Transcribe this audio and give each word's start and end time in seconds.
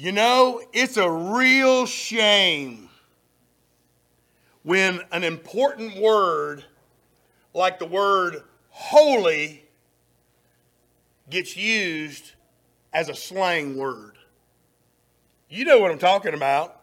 You 0.00 0.12
know, 0.12 0.62
it's 0.72 0.96
a 0.96 1.10
real 1.10 1.84
shame 1.84 2.88
when 4.62 5.00
an 5.10 5.24
important 5.24 6.00
word 6.00 6.64
like 7.52 7.80
the 7.80 7.84
word 7.84 8.44
holy 8.68 9.64
gets 11.28 11.56
used 11.56 12.30
as 12.92 13.08
a 13.08 13.14
slang 13.14 13.76
word. 13.76 14.16
You 15.50 15.64
know 15.64 15.80
what 15.80 15.90
I'm 15.90 15.98
talking 15.98 16.32
about 16.32 16.80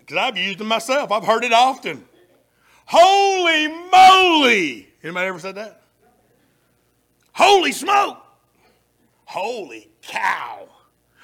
because 0.00 0.16
I've 0.16 0.36
used 0.36 0.58
them 0.58 0.66
myself. 0.66 1.12
I've 1.12 1.24
heard 1.24 1.44
it 1.44 1.52
often. 1.52 2.04
Holy 2.86 3.68
moly! 3.68 4.88
Anybody 5.04 5.28
ever 5.28 5.38
said 5.38 5.54
that? 5.54 5.82
Holy 7.34 7.70
smoke! 7.70 8.18
Holy 9.26 9.88
cow! 10.02 10.68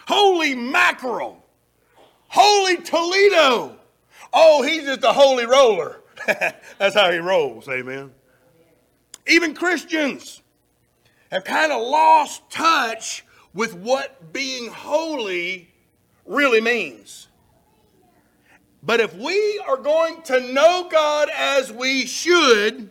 Holy 0.07 0.55
mackerel! 0.55 1.45
Holy 2.29 2.77
Toledo! 2.79 3.77
Oh, 4.33 4.63
he's 4.63 4.85
just 4.85 5.05
a 5.05 5.13
holy 5.13 5.47
roller. 5.47 6.01
That's 6.27 6.95
how 6.95 7.11
he 7.11 7.19
rolls, 7.19 7.69
amen. 7.69 8.11
Even 9.27 9.55
Christians 9.55 10.43
have 11.31 11.45
kind 11.45 11.73
of 11.73 11.81
lost 11.81 12.43
touch 12.51 13.25
with 13.55 13.75
what 13.75 14.33
being 14.33 14.69
holy 14.69 15.71
really 16.27 16.61
means. 16.61 17.29
But 18.83 19.01
if 19.01 19.15
we 19.15 19.63
are 19.67 19.79
going 19.79 20.23
to 20.23 20.53
know 20.53 20.89
God 20.91 21.31
as 21.35 21.73
we 21.73 22.05
should, 22.05 22.91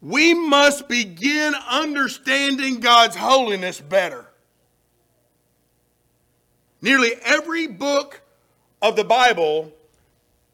we 0.00 0.32
must 0.32 0.88
begin 0.88 1.54
understanding 1.68 2.80
God's 2.80 3.16
holiness 3.16 3.80
better. 3.80 4.27
Nearly 6.80 7.12
every 7.24 7.66
book 7.66 8.20
of 8.80 8.96
the 8.96 9.04
Bible 9.04 9.72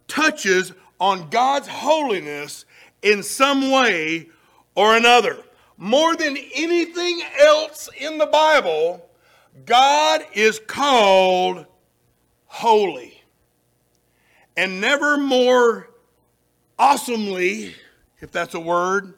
touches 0.09 0.73
on 1.01 1.29
God's 1.29 1.69
holiness 1.69 2.65
in 3.03 3.23
some 3.23 3.71
way 3.71 4.29
or 4.75 4.97
another. 4.97 5.39
More 5.77 6.17
than 6.17 6.37
anything 6.55 7.21
else 7.41 7.89
in 7.99 8.19
the 8.19 8.27
Bible, 8.27 9.07
God 9.67 10.23
is 10.33 10.61
called 10.61 11.67
holy. 12.47 13.23
And 14.57 14.81
never 14.81 15.17
more 15.17 15.91
awesomely, 16.79 17.75
if 18.21 18.31
that's 18.31 18.55
a 18.55 18.61
word, 18.61 19.15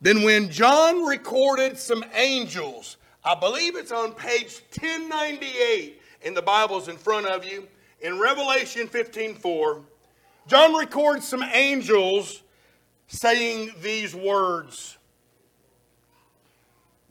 than 0.00 0.22
when 0.22 0.50
John 0.50 1.04
recorded 1.04 1.78
some 1.78 2.04
angels. 2.14 2.96
I 3.24 3.36
believe 3.36 3.76
it's 3.76 3.92
on 3.92 4.12
page 4.14 4.62
1098 4.76 6.00
in 6.22 6.34
the 6.34 6.42
Bibles 6.42 6.88
in 6.88 6.96
front 6.96 7.26
of 7.26 7.44
you. 7.44 7.68
In 8.00 8.18
Revelation 8.18 8.88
15:4, 8.88 9.84
John 10.48 10.74
records 10.74 11.28
some 11.28 11.42
angels 11.42 12.42
saying 13.06 13.74
these 13.80 14.12
words. 14.14 14.96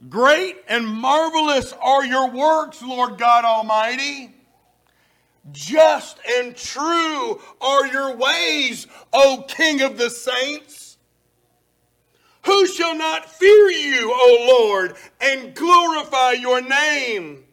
Great 0.09 0.57
and 0.67 0.85
marvelous 0.85 1.73
are 1.73 2.03
your 2.03 2.29
works, 2.29 2.81
Lord 2.81 3.17
God 3.17 3.45
Almighty. 3.45 4.35
Just 5.51 6.19
and 6.27 6.55
true 6.57 7.41
are 7.61 7.87
your 7.87 8.15
ways, 8.15 8.87
O 9.13 9.45
King 9.47 9.81
of 9.81 9.97
the 9.97 10.09
saints. 10.09 10.80
Who 12.45 12.65
shall 12.67 12.95
not 12.95 13.29
fear 13.29 13.69
you, 13.69 14.11
O 14.11 14.65
Lord, 14.67 14.95
and 15.19 15.53
glorify 15.53 16.31
your 16.31 16.61
name? 16.61 17.43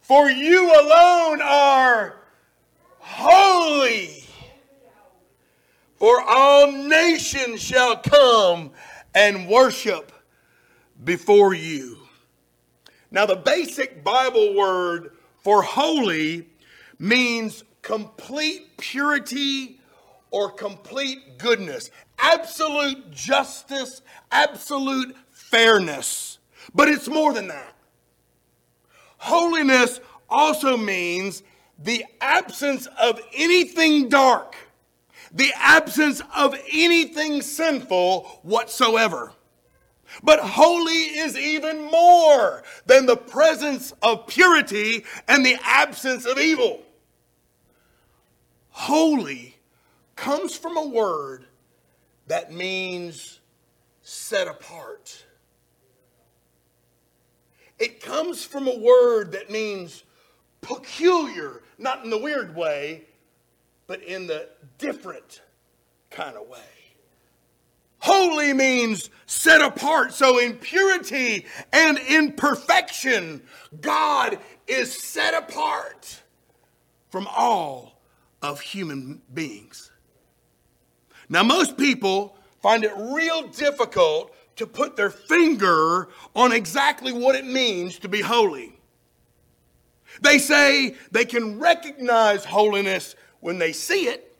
For 0.00 0.28
you 0.30 0.66
alone 0.66 1.40
are 1.42 2.16
holy. 2.98 4.24
For 5.96 6.22
all 6.22 6.72
nations 6.72 7.60
shall 7.60 7.96
come 7.96 8.72
and 9.14 9.48
worship 9.48 10.12
before 11.04 11.54
you. 11.54 11.98
Now, 13.10 13.26
the 13.26 13.36
basic 13.36 14.04
Bible 14.04 14.54
word 14.54 15.12
for 15.38 15.62
holy 15.62 16.48
means 16.98 17.64
complete 17.82 18.76
purity 18.76 19.77
or 20.30 20.50
complete 20.50 21.38
goodness, 21.38 21.90
absolute 22.18 23.10
justice, 23.10 24.02
absolute 24.30 25.16
fairness. 25.30 26.38
But 26.74 26.88
it's 26.88 27.08
more 27.08 27.32
than 27.32 27.48
that. 27.48 27.74
Holiness 29.18 30.00
also 30.28 30.76
means 30.76 31.42
the 31.78 32.04
absence 32.20 32.86
of 33.00 33.20
anything 33.34 34.08
dark, 34.08 34.56
the 35.32 35.52
absence 35.56 36.22
of 36.34 36.58
anything 36.72 37.42
sinful 37.42 38.40
whatsoever. 38.42 39.32
But 40.22 40.40
holy 40.40 41.18
is 41.18 41.36
even 41.36 41.82
more 41.82 42.62
than 42.86 43.06
the 43.06 43.16
presence 43.16 43.92
of 44.02 44.26
purity 44.26 45.04
and 45.28 45.44
the 45.44 45.56
absence 45.62 46.24
of 46.24 46.38
evil. 46.38 46.82
Holy 48.70 49.57
comes 50.18 50.56
from 50.56 50.76
a 50.76 50.86
word 50.86 51.46
that 52.26 52.52
means 52.52 53.38
set 54.02 54.48
apart. 54.48 55.24
It 57.78 58.00
comes 58.00 58.44
from 58.44 58.66
a 58.66 58.76
word 58.76 59.32
that 59.32 59.48
means 59.48 60.02
peculiar, 60.60 61.62
not 61.78 62.02
in 62.02 62.10
the 62.10 62.18
weird 62.18 62.56
way, 62.56 63.04
but 63.86 64.02
in 64.02 64.26
the 64.26 64.48
different 64.78 65.40
kind 66.10 66.36
of 66.36 66.48
way. 66.48 66.58
Holy 68.00 68.52
means 68.52 69.10
set 69.26 69.60
apart. 69.60 70.12
So, 70.12 70.38
in 70.38 70.54
purity 70.54 71.46
and 71.72 71.96
in 71.98 72.32
perfection, 72.32 73.42
God 73.80 74.38
is 74.66 74.92
set 74.92 75.34
apart 75.34 76.22
from 77.10 77.28
all 77.28 78.00
of 78.42 78.60
human 78.60 79.22
beings. 79.32 79.90
Now, 81.28 81.42
most 81.42 81.76
people 81.76 82.36
find 82.62 82.84
it 82.84 82.92
real 82.96 83.48
difficult 83.48 84.34
to 84.56 84.66
put 84.66 84.96
their 84.96 85.10
finger 85.10 86.08
on 86.34 86.52
exactly 86.52 87.12
what 87.12 87.34
it 87.34 87.44
means 87.44 87.98
to 88.00 88.08
be 88.08 88.20
holy. 88.20 88.78
They 90.20 90.38
say 90.38 90.96
they 91.12 91.24
can 91.24 91.58
recognize 91.58 92.44
holiness 92.44 93.14
when 93.40 93.58
they 93.58 93.72
see 93.72 94.08
it. 94.08 94.36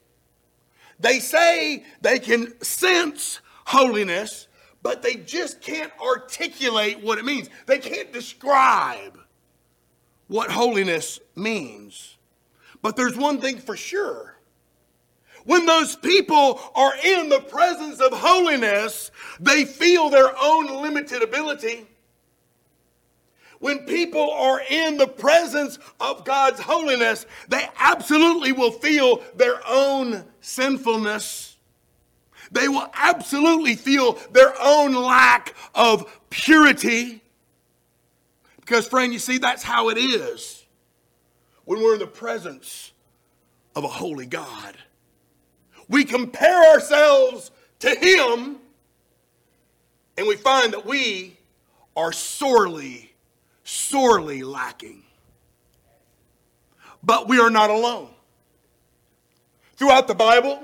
They 0.98 1.20
say 1.20 1.84
they 2.00 2.18
can 2.18 2.60
sense 2.62 3.40
holiness, 3.64 4.48
but 4.82 5.02
they 5.02 5.14
just 5.14 5.60
can't 5.60 5.92
articulate 6.00 7.00
what 7.00 7.18
it 7.18 7.24
means. 7.24 7.48
They 7.66 7.78
can't 7.78 8.12
describe 8.12 9.18
what 10.26 10.50
holiness 10.50 11.20
means. 11.36 12.16
But 12.82 12.96
there's 12.96 13.16
one 13.16 13.40
thing 13.40 13.58
for 13.58 13.76
sure. 13.76 14.37
When 15.48 15.64
those 15.64 15.96
people 15.96 16.60
are 16.74 16.92
in 17.02 17.30
the 17.30 17.40
presence 17.40 18.00
of 18.00 18.12
holiness, 18.12 19.10
they 19.40 19.64
feel 19.64 20.10
their 20.10 20.30
own 20.38 20.82
limited 20.82 21.22
ability. 21.22 21.86
When 23.58 23.80
people 23.86 24.30
are 24.30 24.60
in 24.60 24.98
the 24.98 25.06
presence 25.08 25.78
of 26.00 26.26
God's 26.26 26.60
holiness, 26.60 27.24
they 27.48 27.66
absolutely 27.78 28.52
will 28.52 28.72
feel 28.72 29.22
their 29.36 29.58
own 29.66 30.22
sinfulness 30.42 31.56
they 32.50 32.68
will 32.68 32.88
absolutely 32.94 33.74
feel 33.74 34.18
their 34.32 34.54
own 34.60 34.94
lack 34.94 35.54
of 35.74 36.20
purity. 36.30 37.22
Because, 38.60 38.86
friend, 38.88 39.12
you 39.12 39.18
see, 39.18 39.36
that's 39.36 39.62
how 39.62 39.90
it 39.90 39.98
is 39.98 40.64
when 41.64 41.82
we're 41.82 41.94
in 41.94 42.00
the 42.00 42.06
presence 42.06 42.92
of 43.76 43.84
a 43.84 43.88
holy 43.88 44.24
God. 44.26 44.76
We 45.88 46.04
compare 46.04 46.72
ourselves 46.72 47.50
to 47.80 47.90
Him 47.90 48.58
and 50.18 50.26
we 50.26 50.34
find 50.34 50.72
that 50.72 50.84
we 50.84 51.36
are 51.96 52.12
sorely, 52.12 53.12
sorely 53.62 54.42
lacking. 54.42 55.04
But 57.04 57.28
we 57.28 57.38
are 57.38 57.50
not 57.50 57.70
alone. 57.70 58.10
Throughout 59.76 60.08
the 60.08 60.16
Bible, 60.16 60.60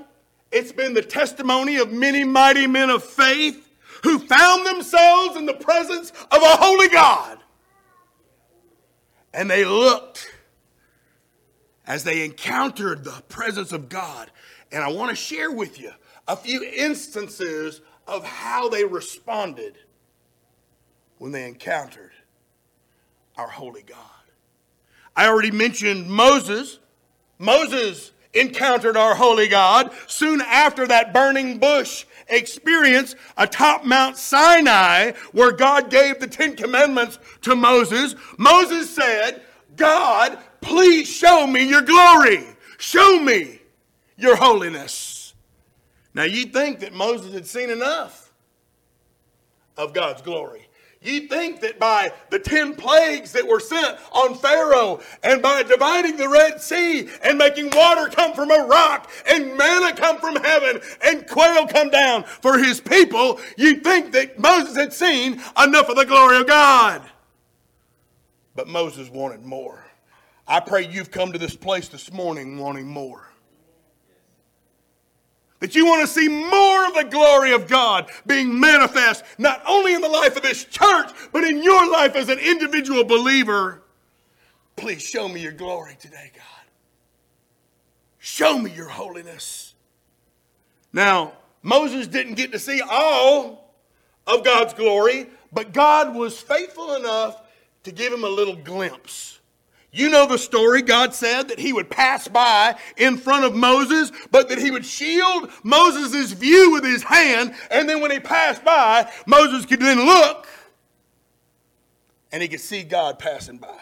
it's 0.51 0.73
been 0.73 0.93
the 0.93 1.03
testimony 1.03 1.77
of 1.77 1.93
many 1.93 2.25
mighty 2.25 2.67
men 2.67 2.91
of 2.91 3.05
faith 3.05 3.69
who 4.03 4.19
found 4.19 4.67
themselves 4.67 5.37
in 5.37 5.47
the 5.47 5.55
presence 5.55 6.11
of 6.11 6.43
a 6.43 6.57
holy 6.57 6.89
God. 6.89 7.39
And 9.33 9.49
they 9.49 9.65
looked 9.65 10.29
as 11.87 12.03
they 12.03 12.25
encountered 12.25 13.05
the 13.05 13.23
presence 13.29 13.71
of 13.71 13.89
God. 13.89 14.33
And 14.75 14.83
I 14.83 14.89
want 14.89 15.11
to 15.11 15.17
share 15.17 15.53
with 15.53 15.81
you 15.81 15.93
a 16.27 16.35
few 16.35 16.65
instances 16.65 17.81
of 18.09 18.25
how 18.25 18.69
they 18.69 18.85
responded 18.85 19.79
when 21.19 21.31
they 21.31 21.47
encountered 21.47 22.11
our 23.37 23.47
holy 23.47 23.83
God. 23.83 23.99
I 25.15 25.29
already 25.29 25.53
mentioned 25.53 26.11
Moses. 26.11 26.81
Moses 27.39 28.11
encountered 28.33 28.97
our 28.97 29.15
holy 29.15 29.47
God 29.47 29.93
soon 30.09 30.41
after 30.41 30.89
that 30.89 31.15
burning 31.15 31.59
bush 31.59 32.05
experience 32.27 33.15
atop 33.37 33.85
Mount 33.85 34.17
Sinai 34.17 35.13
where 35.31 35.53
God 35.53 35.89
gave 35.89 36.19
the 36.19 36.27
Ten 36.27 36.57
Commandments 36.57 37.21
to 37.43 37.55
Moses. 37.55 38.17
Moses 38.39 38.93
said, 38.93 39.41
God, 39.77 40.37
please 40.61 41.09
show 41.09 41.47
me 41.47 41.63
your 41.63 41.83
glory. 41.83 42.45
Show 42.79 43.21
me 43.21 43.61
your 44.17 44.37
holiness. 44.37 45.35
Now 46.15 46.25
you 46.25 46.47
think 46.47 46.81
that 46.81 46.93
Moses 46.93 47.33
had 47.33 47.47
seen 47.47 47.71
enough 47.71 48.33
of 49.77 49.93
God's 49.93 50.23
glory. 50.23 50.69
You 51.05 51.29
think 51.29 51.61
that 51.61 51.79
by 51.79 52.13
the 52.31 52.39
ten 52.39 52.75
plagues 52.75 53.33
that 53.33 53.47
were 53.47 53.61
sent 53.61 53.99
on 54.13 54.35
Pharaoh 54.37 55.01
and 55.23 55.43
by 55.43 55.63
dividing 55.63 56.17
the 56.17 56.31
Red 56.31 56.63
Sea 56.63 57.09
and 57.23 57.37
making 57.37 57.71
water 57.73 58.09
come 58.09 58.33
from 58.33 58.51
a 58.51 58.65
rock 58.65 59.11
and 59.27 59.55
manna 59.55 59.95
come 59.95 60.19
from 60.19 60.37
heaven 60.37 60.81
and 61.05 61.29
quail 61.29 61.67
come 61.67 61.91
down 61.91 62.25
for 62.25 62.59
his 62.59 62.81
people, 62.81 63.39
you 63.59 63.81
think 63.81 64.13
that 64.13 64.39
Moses 64.39 64.77
had 64.77 64.95
seen 64.95 65.43
enough 65.63 65.91
of 65.91 65.97
the 65.97 66.07
glory 66.07 66.39
of 66.39 66.47
God. 66.47 67.03
But 68.55 68.69
Moses 68.69 69.11
wanted 69.11 69.43
more. 69.43 69.85
I 70.49 70.61
pray 70.61 70.87
you've 70.87 71.11
come 71.11 71.33
to 71.33 71.39
this 71.39 71.55
place 71.55 71.89
this 71.89 72.11
morning 72.13 72.57
wanting 72.57 72.87
more. 72.87 73.29
That 75.61 75.75
you 75.75 75.87
want 75.87 76.03
to 76.03 76.07
see 76.07 76.29
more 76.29 76.87
of 76.87 76.95
the 76.95 77.09
glory 77.11 77.53
of 77.53 77.69
God 77.69 78.11
being 78.27 78.59
manifest, 78.59 79.25
not 79.39 79.63
only 79.67 79.95
in 79.95 80.01
the 80.01 80.09
life 80.09 80.37
of 80.37 80.43
this 80.43 80.65
church, 80.65 81.11
but 81.33 81.45
in 81.45 81.63
your 81.63 81.91
life 81.91 82.17
as 82.17 82.29
an 82.29 82.39
individual 82.39 83.05
believer. 83.05 83.83
Please 84.77 85.03
show 85.03 85.29
me 85.29 85.41
your 85.41 85.53
glory 85.53 85.97
today, 85.99 86.33
God. 86.35 86.43
Show 88.19 88.59
me 88.59 88.73
your 88.73 88.89
holiness. 88.89 89.75
Now, 90.93 91.33
Moses 91.63 92.07
didn't 92.07 92.35
get 92.35 92.53
to 92.53 92.59
see 92.59 92.81
all 92.81 93.75
of 94.27 94.45
God's 94.45 94.75
glory, 94.75 95.29
but 95.53 95.73
God 95.73 96.15
was 96.15 96.41
faithful 96.41 96.95
enough 96.95 97.41
to 97.85 97.93
give 97.93 98.13
him 98.13 98.25
a 98.25 98.29
little 98.29 98.57
glimpse. 98.57 99.41
You 99.95 100.11
know 100.11 100.27
the 100.27 100.39
story. 100.39 100.83
God 100.83 101.15
said 101.15 101.49
that 101.49 101.61
he 101.61 101.73
would 101.73 101.89
pass 101.89 102.27
by 102.27 102.77
in 102.97 103.17
front 103.17 103.45
of 103.45 103.55
Moses, 103.55 104.11
but 104.33 104.49
that 104.49 104.59
he 104.59 104.73
would 104.73 104.85
shield 104.85 105.51
Moses' 105.63 106.33
view 106.33 106.73
with 106.73 106.85
his 106.85 107.05
hand. 107.05 107.55
And 107.71 107.89
then 107.89 108.01
when 108.01 108.11
he 108.11 108.19
passed 108.19 108.65
by, 108.65 109.09
Moses 109.25 109.65
could 109.65 109.81
then 109.81 110.05
look 110.05 110.49
and 112.33 112.43
he 112.43 112.49
could 112.49 112.61
see 112.61 112.83
God 112.83 113.21
passing 113.21 113.59
by. 113.59 113.79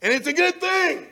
And 0.00 0.14
it's 0.14 0.26
a 0.26 0.32
good 0.32 0.58
thing 0.58 1.06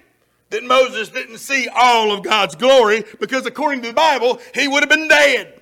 that 0.49 0.65
Moses 0.65 1.11
didn't 1.11 1.39
see 1.39 1.69
all 1.69 2.11
of 2.11 2.23
God's 2.23 2.55
glory 2.55 3.05
because 3.21 3.45
according 3.45 3.83
to 3.83 3.89
the 3.89 3.95
Bible, 3.95 4.41
he 4.55 4.67
would 4.67 4.81
have 4.81 4.89
been 4.89 5.09
dead. 5.09 5.61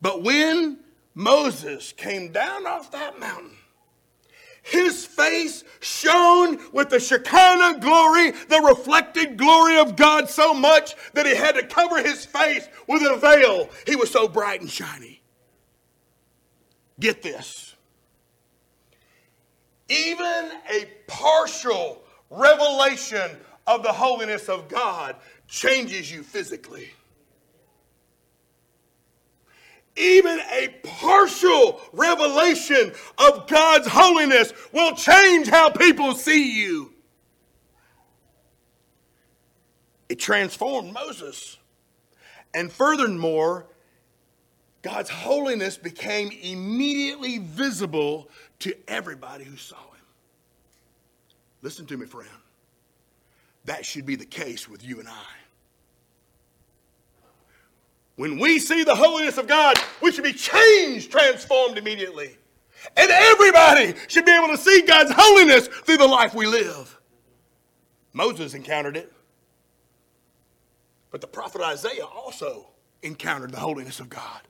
But 0.00 0.22
when 0.22 0.78
Moses 1.14 1.92
came 1.92 2.32
down 2.32 2.66
off 2.66 2.90
that 2.92 3.20
mountain, 3.20 3.58
his 4.64 5.04
face 5.04 5.62
shone 5.80 6.58
with 6.72 6.88
the 6.88 6.98
Shekinah 6.98 7.80
glory, 7.80 8.30
the 8.30 8.64
reflected 8.66 9.36
glory 9.36 9.78
of 9.78 9.94
God, 9.94 10.28
so 10.28 10.54
much 10.54 10.96
that 11.12 11.26
he 11.26 11.34
had 11.34 11.54
to 11.54 11.66
cover 11.66 12.02
his 12.02 12.24
face 12.24 12.66
with 12.88 13.02
a 13.02 13.16
veil. 13.16 13.68
He 13.86 13.94
was 13.94 14.10
so 14.10 14.26
bright 14.26 14.62
and 14.62 14.70
shiny. 14.70 15.20
Get 16.98 17.22
this. 17.22 17.76
Even 19.90 20.50
a 20.70 20.88
partial 21.06 22.02
revelation 22.30 23.30
of 23.66 23.82
the 23.82 23.92
holiness 23.92 24.48
of 24.48 24.68
God 24.68 25.16
changes 25.46 26.10
you 26.10 26.22
physically 26.22 26.90
even 29.96 30.40
a 30.52 30.68
partial 30.82 31.80
revelation 31.92 32.92
of 33.18 33.46
God's 33.46 33.86
holiness 33.86 34.52
will 34.72 34.94
change 34.94 35.48
how 35.48 35.70
people 35.70 36.14
see 36.14 36.60
you. 36.60 36.92
It 40.08 40.18
transformed 40.18 40.92
Moses. 40.92 41.58
And 42.52 42.70
furthermore, 42.70 43.66
God's 44.82 45.10
holiness 45.10 45.76
became 45.76 46.30
immediately 46.42 47.38
visible 47.38 48.28
to 48.60 48.74
everybody 48.86 49.44
who 49.44 49.56
saw 49.56 49.76
him. 49.76 50.04
Listen 51.62 51.86
to 51.86 51.96
me, 51.96 52.06
friend. 52.06 52.28
That 53.64 53.86
should 53.86 54.04
be 54.04 54.16
the 54.16 54.26
case 54.26 54.68
with 54.68 54.84
you 54.84 55.00
and 55.00 55.08
I. 55.08 55.43
When 58.16 58.38
we 58.38 58.58
see 58.58 58.84
the 58.84 58.94
holiness 58.94 59.38
of 59.38 59.46
God, 59.46 59.76
we 60.00 60.12
should 60.12 60.24
be 60.24 60.32
changed, 60.32 61.10
transformed 61.10 61.78
immediately. 61.78 62.36
And 62.96 63.10
everybody 63.10 63.94
should 64.08 64.24
be 64.24 64.32
able 64.32 64.48
to 64.48 64.56
see 64.56 64.82
God's 64.82 65.12
holiness 65.14 65.66
through 65.66 65.96
the 65.96 66.06
life 66.06 66.34
we 66.34 66.46
live. 66.46 66.98
Moses 68.12 68.54
encountered 68.54 68.96
it. 68.96 69.12
But 71.10 71.20
the 71.20 71.26
prophet 71.26 71.60
Isaiah 71.60 72.04
also 72.04 72.68
encountered 73.02 73.52
the 73.52 73.60
holiness 73.60 74.00
of 74.00 74.08
God. 74.08 74.40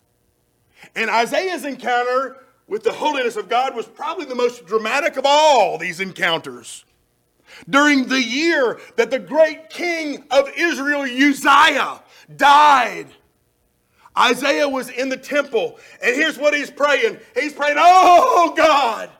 And 0.94 1.10
Isaiah's 1.10 1.64
encounter 1.64 2.38
with 2.66 2.82
the 2.82 2.92
holiness 2.92 3.36
of 3.36 3.48
God 3.48 3.74
was 3.74 3.86
probably 3.86 4.26
the 4.26 4.34
most 4.34 4.66
dramatic 4.66 5.16
of 5.16 5.24
all 5.26 5.78
these 5.78 6.00
encounters. 6.00 6.84
During 7.68 8.06
the 8.06 8.22
year 8.22 8.80
that 8.96 9.10
the 9.10 9.18
great 9.18 9.70
king 9.70 10.24
of 10.30 10.50
Israel, 10.56 11.02
Uzziah, 11.02 12.02
died, 12.34 13.08
Isaiah 14.16 14.68
was 14.68 14.90
in 14.90 15.08
the 15.08 15.16
temple, 15.16 15.78
and 16.02 16.14
here's 16.14 16.38
what 16.38 16.54
he's 16.54 16.70
praying. 16.70 17.18
He's 17.34 17.52
praying, 17.52 17.76
Oh 17.78 18.54
God, 18.56 19.10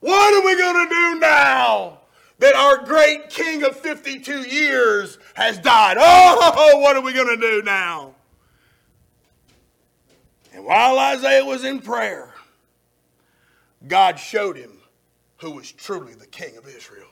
what 0.00 0.34
are 0.34 0.46
we 0.46 0.56
going 0.56 0.88
to 0.88 0.94
do 0.94 1.18
now 1.18 2.00
that 2.38 2.54
our 2.54 2.84
great 2.84 3.30
king 3.30 3.64
of 3.64 3.76
52 3.76 4.42
years 4.42 5.18
has 5.34 5.58
died? 5.58 5.96
Oh, 5.98 6.78
what 6.80 6.96
are 6.96 7.02
we 7.02 7.12
going 7.12 7.28
to 7.28 7.36
do 7.36 7.62
now? 7.62 8.14
And 10.52 10.64
while 10.64 10.98
Isaiah 10.98 11.44
was 11.44 11.64
in 11.64 11.80
prayer, 11.80 12.32
God 13.86 14.18
showed 14.18 14.56
him 14.56 14.72
who 15.38 15.50
was 15.50 15.70
truly 15.72 16.14
the 16.14 16.26
king 16.26 16.56
of 16.56 16.66
Israel. 16.68 17.08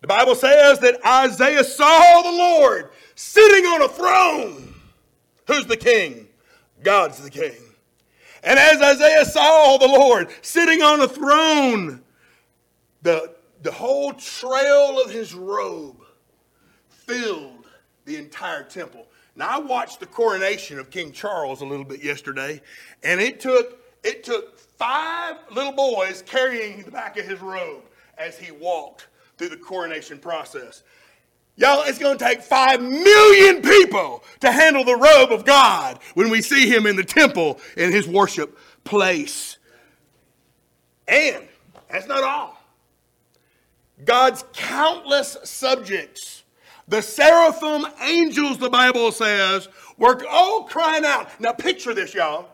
The 0.00 0.06
Bible 0.06 0.34
says 0.34 0.78
that 0.80 1.04
Isaiah 1.06 1.64
saw 1.64 2.22
the 2.22 2.30
Lord 2.30 2.90
sitting 3.14 3.64
on 3.66 3.82
a 3.82 3.88
throne 3.88 4.71
Who's 5.46 5.66
the 5.66 5.76
king? 5.76 6.28
God's 6.82 7.22
the 7.22 7.30
king. 7.30 7.56
And 8.44 8.58
as 8.58 8.80
Isaiah 8.80 9.24
saw 9.24 9.76
the 9.76 9.86
Lord 9.86 10.28
sitting 10.42 10.82
on 10.82 11.00
a 11.00 11.08
throne, 11.08 12.02
the, 13.02 13.34
the 13.62 13.70
whole 13.70 14.12
trail 14.14 15.00
of 15.00 15.10
his 15.10 15.34
robe 15.34 16.02
filled 16.88 17.66
the 18.04 18.16
entire 18.16 18.64
temple. 18.64 19.06
Now 19.36 19.48
I 19.48 19.58
watched 19.58 20.00
the 20.00 20.06
coronation 20.06 20.78
of 20.78 20.90
King 20.90 21.12
Charles 21.12 21.60
a 21.60 21.64
little 21.64 21.84
bit 21.84 22.02
yesterday, 22.02 22.60
and 23.02 23.20
it 23.20 23.40
took 23.40 23.78
it 24.02 24.24
took 24.24 24.58
five 24.58 25.36
little 25.52 25.72
boys 25.72 26.22
carrying 26.26 26.82
the 26.82 26.90
back 26.90 27.16
of 27.16 27.24
his 27.24 27.40
robe 27.40 27.84
as 28.18 28.36
he 28.36 28.50
walked 28.50 29.06
through 29.38 29.50
the 29.50 29.56
coronation 29.56 30.18
process. 30.18 30.82
Y'all, 31.56 31.82
it's 31.86 31.98
going 31.98 32.16
to 32.16 32.24
take 32.24 32.40
five 32.40 32.80
million 32.80 33.60
people 33.60 34.24
to 34.40 34.50
handle 34.50 34.84
the 34.84 34.96
robe 34.96 35.30
of 35.30 35.44
God 35.44 35.98
when 36.14 36.30
we 36.30 36.40
see 36.40 36.68
him 36.68 36.86
in 36.86 36.96
the 36.96 37.04
temple 37.04 37.60
in 37.76 37.92
his 37.92 38.08
worship 38.08 38.58
place. 38.84 39.58
And 41.06 41.46
that's 41.90 42.06
not 42.06 42.24
all. 42.24 42.58
God's 44.04 44.44
countless 44.54 45.36
subjects, 45.44 46.42
the 46.88 47.02
seraphim 47.02 47.86
angels, 48.02 48.58
the 48.58 48.70
Bible 48.70 49.12
says, 49.12 49.68
were 49.98 50.26
all 50.28 50.64
crying 50.64 51.04
out. 51.04 51.28
Now, 51.38 51.52
picture 51.52 51.94
this, 51.94 52.14
y'all. 52.14 52.48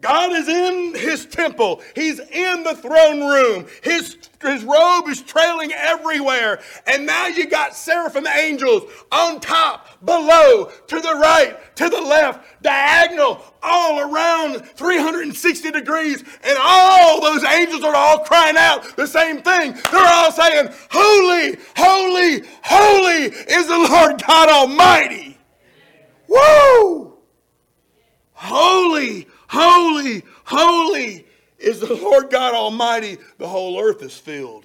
God 0.00 0.32
is 0.32 0.48
in 0.48 0.94
his 0.94 1.26
temple. 1.26 1.82
He's 1.94 2.18
in 2.18 2.62
the 2.62 2.74
throne 2.74 3.20
room. 3.20 3.66
His, 3.82 4.16
his 4.42 4.64
robe 4.64 5.08
is 5.08 5.20
trailing 5.22 5.72
everywhere. 5.72 6.60
And 6.86 7.06
now 7.06 7.26
you 7.26 7.46
got 7.46 7.76
seraphim 7.76 8.26
angels 8.26 8.90
on 9.12 9.40
top, 9.40 10.04
below, 10.04 10.70
to 10.86 11.00
the 11.00 11.14
right, 11.14 11.76
to 11.76 11.88
the 11.88 12.00
left, 12.00 12.62
diagonal, 12.62 13.42
all 13.62 14.00
around 14.00 14.64
360 14.64 15.70
degrees. 15.70 16.24
And 16.42 16.58
all 16.60 17.20
those 17.20 17.44
angels 17.44 17.84
are 17.84 17.94
all 17.94 18.20
crying 18.20 18.56
out 18.56 18.96
the 18.96 19.06
same 19.06 19.42
thing. 19.42 19.74
They're 19.90 20.06
all 20.06 20.32
saying, 20.32 20.70
Holy, 20.90 21.58
holy, 21.76 22.42
holy 22.64 23.24
is 23.24 23.66
the 23.66 23.88
Lord 23.90 24.22
God 24.26 24.48
Almighty. 24.48 25.38
Woo! 26.26 27.18
Holy, 28.32 29.26
holy, 29.50 30.22
holy 30.44 31.26
is 31.58 31.80
the 31.80 31.94
Lord 31.94 32.30
God 32.30 32.54
Almighty. 32.54 33.18
The 33.38 33.48
whole 33.48 33.80
earth 33.80 34.02
is 34.02 34.16
filled 34.16 34.64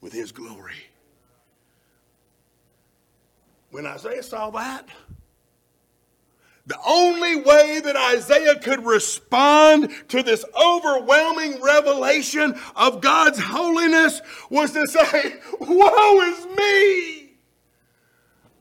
with 0.00 0.12
his 0.12 0.32
glory. 0.32 0.74
When 3.70 3.86
Isaiah 3.86 4.22
saw 4.22 4.50
that, 4.50 4.88
the 6.66 6.78
only 6.86 7.36
way 7.36 7.80
that 7.80 7.96
Isaiah 7.96 8.58
could 8.58 8.84
respond 8.86 9.90
to 10.08 10.22
this 10.22 10.44
overwhelming 10.54 11.60
revelation 11.60 12.54
of 12.76 13.00
God's 13.00 13.40
holiness 13.40 14.20
was 14.48 14.70
to 14.72 14.86
say, 14.86 15.34
Woe 15.58 16.20
is 16.20 16.46
me! 16.56 17.32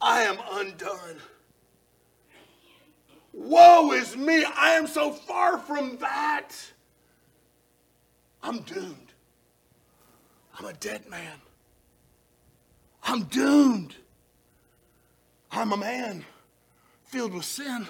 I 0.01 0.23
am 0.23 0.37
undone. 0.53 1.17
Woe 3.43 3.91
is 3.93 4.15
me! 4.15 4.45
I 4.45 4.71
am 4.71 4.85
so 4.87 5.11
far 5.11 5.57
from 5.57 5.97
that. 5.97 6.49
I'm 8.43 8.61
doomed. 8.61 9.13
I'm 10.57 10.65
a 10.65 10.73
dead 10.73 11.09
man. 11.09 11.37
I'm 13.03 13.23
doomed. 13.23 13.95
I'm 15.51 15.71
a 15.73 15.77
man 15.77 16.23
filled 17.05 17.33
with 17.33 17.45
sin. 17.45 17.87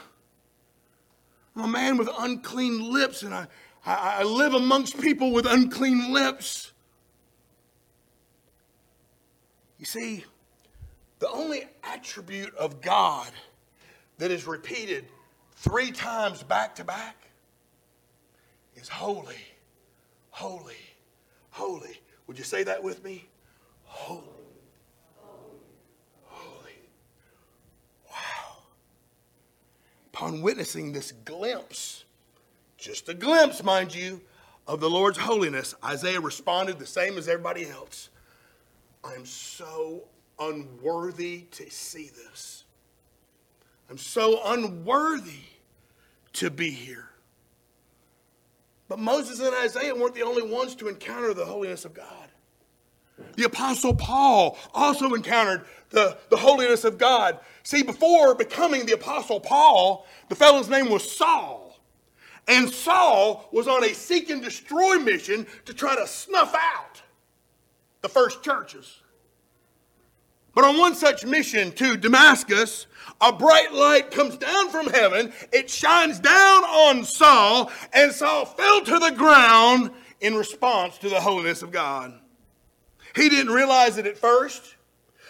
I'm 1.56 1.64
a 1.64 1.68
man 1.68 1.98
with 1.98 2.10
unclean 2.18 2.92
lips, 2.92 3.24
and 3.24 3.34
I, 3.34 3.48
I, 3.86 4.20
I 4.20 4.24
live 4.24 4.54
amongst 4.54 5.00
people 5.00 5.32
with 5.32 5.46
unclean 5.46 6.14
lips. 6.14 6.72
You 9.78 9.86
see, 9.86 10.24
the 11.20 11.30
only 11.30 11.64
attribute 11.84 12.56
of 12.56 12.82
God 12.82 13.30
that 14.18 14.32
is 14.32 14.48
repeated 14.48 15.06
three 15.62 15.92
times 15.92 16.42
back 16.42 16.74
to 16.74 16.84
back 16.84 17.16
is 18.76 18.90
holy, 18.90 19.36
holy, 20.32 20.74
holy. 21.52 22.02
Would 22.26 22.40
you 22.40 22.44
say 22.44 22.64
that 22.64 22.82
with 22.82 23.04
me? 23.04 23.28
Holy. 23.84 24.24
Holy. 26.26 26.74
Wow. 28.10 28.64
Upon 30.12 30.42
witnessing 30.42 30.94
this 30.94 31.12
glimpse, 31.12 32.06
just 32.78 33.08
a 33.08 33.14
glimpse, 33.14 33.64
mind 33.64 33.94
you, 33.94 34.20
of 34.66 34.80
the 34.80 34.90
Lord's 34.90 35.20
holiness, 35.20 35.76
Isaiah 35.86 36.22
responded 36.22 36.80
the 36.80 36.88
same 36.88 37.20
as 37.20 37.28
everybody 37.28 37.70
else. 37.70 38.10
I'm 39.04 39.28
so 39.28 40.06
unworthy 40.40 41.42
to 41.52 41.70
see 41.70 42.10
this. 42.10 42.64
I'm 43.92 44.00
so 44.00 44.42
unworthy 44.44 45.51
to 46.34 46.50
be 46.50 46.70
here. 46.70 47.10
But 48.88 49.00
Moses 49.00 49.40
and 49.40 49.56
Isaiah 49.56 49.96
weren't 49.96 50.16
the 50.16 50.24
only 50.24 50.44
ones 50.44 50.76
to 50.76 50.90
encounter 50.90 51.34
the 51.34 51.46
holiness 51.46 51.86
of 51.86 51.94
God. 51.94 52.28
The 53.36 53.46
Apostle 53.46 53.96
Paul 53.96 54.58
also 54.74 55.14
encountered 55.14 55.66
the, 55.92 56.18
the 56.30 56.38
holiness 56.38 56.84
of 56.84 56.98
God. 56.98 57.40
See, 57.64 57.84
before 57.84 58.36
becoming 58.36 58.86
the 58.86 58.94
Apostle 58.94 59.40
Paul, 59.40 60.06
the 60.30 60.36
fellow's 60.36 60.70
name 60.70 60.90
was 60.90 61.10
Saul. 61.10 61.80
And 62.48 62.70
Saul 62.70 63.48
was 63.52 63.68
on 63.68 63.84
a 63.84 63.94
seek 63.94 64.30
and 64.30 64.42
destroy 64.42 64.98
mission 64.98 65.46
to 65.66 65.74
try 65.74 65.96
to 65.96 66.08
snuff 66.08 66.54
out 66.56 67.02
the 68.02 68.10
first 68.10 68.44
churches. 68.44 69.01
But 70.54 70.66
on 70.66 70.78
one 70.78 70.96
such 70.96 71.26
mission 71.26 71.72
to 71.74 71.96
Damascus, 71.96 72.88
a 73.22 73.32
bright 73.32 73.74
light 73.74 74.12
comes 74.12 74.38
down 74.38 74.70
from 74.70 74.88
heaven. 74.88 75.32
It 75.54 75.70
shines 75.70 76.20
down 76.20 76.64
on 76.64 77.04
Saul, 77.06 77.72
and 77.94 78.12
Saul 78.12 78.46
fell 78.46 78.82
to 78.82 79.00
the 79.00 79.12
ground 79.12 79.92
in 80.20 80.36
response 80.36 80.98
to 81.00 81.10
the 81.10 81.22
holiness 81.22 81.62
of 81.62 81.72
God. 81.72 82.14
He 83.16 83.30
didn't 83.30 83.54
realize 83.54 83.98
it 83.98 84.08
at 84.08 84.18
first, 84.18 84.76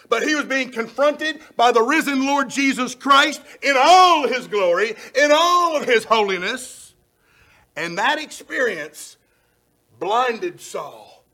but 0.08 0.22
he 0.22 0.34
was 0.34 0.44
being 0.44 0.70
confronted 0.70 1.40
by 1.56 1.72
the 1.72 1.82
risen 1.82 2.26
Lord 2.26 2.50
Jesus 2.50 2.94
Christ 2.94 3.42
in 3.62 3.74
all 3.78 4.28
his 4.28 4.46
glory, 4.46 4.94
in 5.14 5.30
all 5.32 5.76
of 5.76 5.84
his 5.84 6.04
holiness. 6.04 6.94
And 7.76 7.96
that 7.98 8.18
experience 8.18 9.16
blinded 9.98 10.60
Saul. 10.60 11.24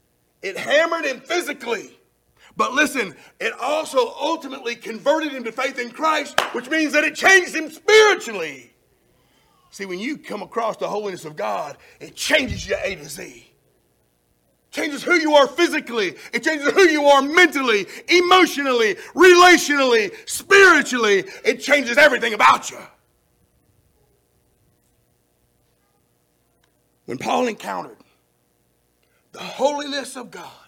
It 0.42 0.56
hammered 0.56 1.04
him 1.04 1.20
physically. 1.20 1.97
But 2.58 2.74
listen, 2.74 3.16
it 3.40 3.54
also 3.58 4.12
ultimately 4.20 4.76
converted 4.76 5.32
him 5.32 5.44
to 5.44 5.52
faith 5.52 5.78
in 5.78 5.90
Christ, 5.90 6.38
which 6.52 6.68
means 6.68 6.92
that 6.92 7.04
it 7.04 7.14
changed 7.14 7.54
him 7.54 7.70
spiritually. 7.70 8.74
See, 9.70 9.86
when 9.86 9.98
you 9.98 10.18
come 10.18 10.42
across 10.42 10.76
the 10.76 10.88
holiness 10.88 11.24
of 11.24 11.36
God, 11.36 11.78
it 12.00 12.14
changes 12.14 12.68
you 12.68 12.76
A 12.84 12.96
to 12.96 13.08
Z 13.08 13.48
changes 14.70 15.02
who 15.02 15.14
you 15.14 15.34
are 15.34 15.48
physically. 15.48 16.14
It 16.32 16.42
changes 16.42 16.70
who 16.72 16.82
you 16.82 17.06
are 17.06 17.22
mentally, 17.22 17.86
emotionally, 18.08 18.94
relationally, 19.14 20.12
spiritually. 20.28 21.24
It 21.44 21.60
changes 21.60 21.98
everything 21.98 22.34
about 22.34 22.70
you. 22.70 22.78
When 27.06 27.18
Paul 27.18 27.48
encountered 27.48 27.96
the 29.32 29.38
holiness 29.40 30.16
of 30.16 30.30
God, 30.30 30.67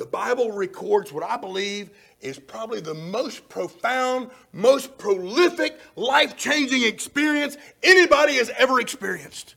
the 0.00 0.06
Bible 0.06 0.50
records 0.50 1.12
what 1.12 1.22
I 1.22 1.36
believe 1.36 1.90
is 2.22 2.38
probably 2.38 2.80
the 2.80 2.94
most 2.94 3.46
profound, 3.50 4.30
most 4.50 4.96
prolific, 4.96 5.78
life 5.94 6.38
changing 6.38 6.84
experience 6.84 7.58
anybody 7.82 8.36
has 8.36 8.50
ever 8.56 8.80
experienced. 8.80 9.56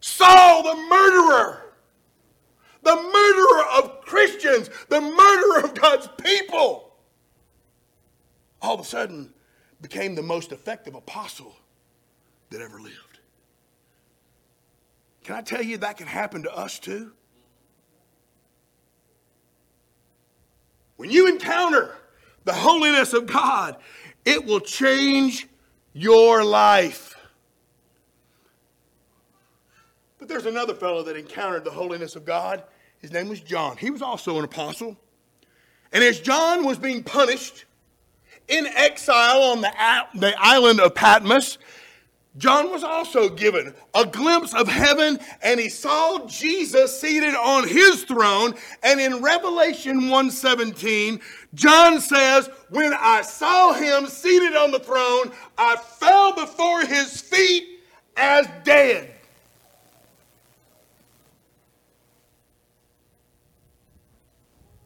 Saul 0.00 0.64
the 0.64 0.76
murderer 0.76 1.62
the 2.82 2.94
murderer 2.94 3.64
of 3.78 4.02
Christians, 4.02 4.68
the 4.90 5.00
murderer 5.00 5.64
of 5.64 5.74
God's 5.74 6.08
people, 6.22 6.92
all 8.60 8.74
of 8.74 8.80
a 8.80 8.84
sudden 8.84 9.32
became 9.80 10.14
the 10.14 10.22
most 10.22 10.52
effective 10.52 10.94
apostle 10.94 11.56
that 12.50 12.60
ever 12.60 12.78
lived. 12.78 13.20
Can 15.24 15.36
I 15.36 15.40
tell 15.40 15.62
you 15.62 15.78
that 15.78 15.96
can 15.96 16.06
happen 16.06 16.42
to 16.42 16.54
us 16.54 16.78
too? 16.78 17.12
When 21.02 21.10
you 21.10 21.26
encounter 21.26 21.96
the 22.44 22.52
holiness 22.52 23.12
of 23.12 23.26
God, 23.26 23.74
it 24.24 24.44
will 24.46 24.60
change 24.60 25.48
your 25.92 26.44
life. 26.44 27.16
But 30.20 30.28
there's 30.28 30.46
another 30.46 30.74
fellow 30.74 31.02
that 31.02 31.16
encountered 31.16 31.64
the 31.64 31.72
holiness 31.72 32.14
of 32.14 32.24
God, 32.24 32.62
his 33.00 33.10
name 33.10 33.28
was 33.28 33.40
John. 33.40 33.76
He 33.78 33.90
was 33.90 34.00
also 34.00 34.38
an 34.38 34.44
apostle. 34.44 34.96
And 35.92 36.04
as 36.04 36.20
John 36.20 36.64
was 36.64 36.78
being 36.78 37.02
punished 37.02 37.64
in 38.46 38.68
exile 38.68 39.42
on 39.42 39.60
the, 39.60 40.34
island 40.38 40.78
of 40.78 40.94
Patmos, 40.94 41.58
John 42.38 42.70
was 42.70 42.82
also 42.82 43.28
given 43.28 43.74
a 43.94 44.06
glimpse 44.06 44.54
of 44.54 44.66
heaven 44.66 45.20
and 45.42 45.60
he 45.60 45.68
saw 45.68 46.26
Jesus 46.26 46.98
seated 46.98 47.34
on 47.34 47.68
his 47.68 48.04
throne. 48.04 48.54
And 48.82 49.00
in 49.00 49.20
Revelation 49.22 50.08
1:17, 50.08 51.20
John 51.54 52.00
says, 52.00 52.48
"When 52.70 52.94
I 52.94 53.20
saw 53.20 53.74
him 53.74 54.06
seated 54.06 54.56
on 54.56 54.70
the 54.70 54.80
throne, 54.80 55.30
I 55.58 55.76
fell 55.76 56.32
before 56.32 56.86
his 56.86 57.20
feet 57.20 57.80
as 58.16 58.46
dead." 58.64 59.10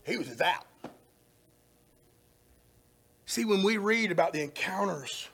He 0.04 0.16
was 0.16 0.40
out. 0.40 0.66
See, 3.24 3.44
when 3.44 3.62
we 3.62 3.76
read 3.76 4.10
about 4.10 4.32
the 4.32 4.40
encounters 4.40 5.28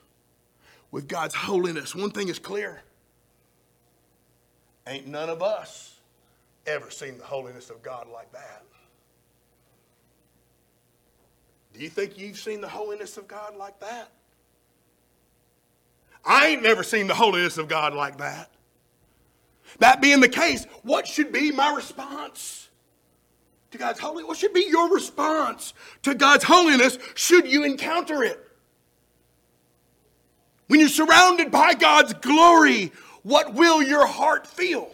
with 0.93 1.07
God's 1.07 1.33
holiness, 1.33 1.95
one 1.95 2.11
thing 2.11 2.29
is 2.29 2.37
clear. 2.37 2.83
Ain't 4.85 5.07
none 5.07 5.27
of 5.27 5.41
us 5.41 5.99
ever 6.67 6.91
seen 6.91 7.17
the 7.17 7.23
holiness 7.23 7.71
of 7.71 7.81
God 7.81 8.07
like 8.13 8.31
that. 8.31 8.63
Do 11.73 11.79
you 11.79 11.89
think 11.89 12.19
you've 12.19 12.37
seen 12.37 12.61
the 12.61 12.67
holiness 12.67 13.17
of 13.17 13.27
God 13.27 13.57
like 13.57 13.79
that? 13.79 14.11
I 16.23 16.49
ain't 16.49 16.61
never 16.61 16.83
seen 16.83 17.07
the 17.07 17.15
holiness 17.15 17.57
of 17.57 17.67
God 17.67 17.95
like 17.95 18.19
that. 18.19 18.51
That 19.79 19.99
being 19.99 20.19
the 20.19 20.29
case, 20.29 20.67
what 20.83 21.07
should 21.07 21.33
be 21.33 21.51
my 21.51 21.73
response? 21.73 22.69
to 23.71 23.79
God's 23.79 23.99
holiness? 23.99 24.27
What 24.27 24.37
should 24.37 24.53
be 24.53 24.67
your 24.69 24.93
response 24.93 25.73
to 26.03 26.13
God's 26.13 26.43
holiness 26.43 26.99
should 27.15 27.51
you 27.51 27.63
encounter 27.63 28.23
it? 28.23 28.52
When 30.67 30.79
you're 30.79 30.89
surrounded 30.89 31.51
by 31.51 31.73
God's 31.73 32.13
glory, 32.13 32.91
what 33.23 33.53
will 33.53 33.81
your 33.81 34.05
heart 34.05 34.47
feel? 34.47 34.91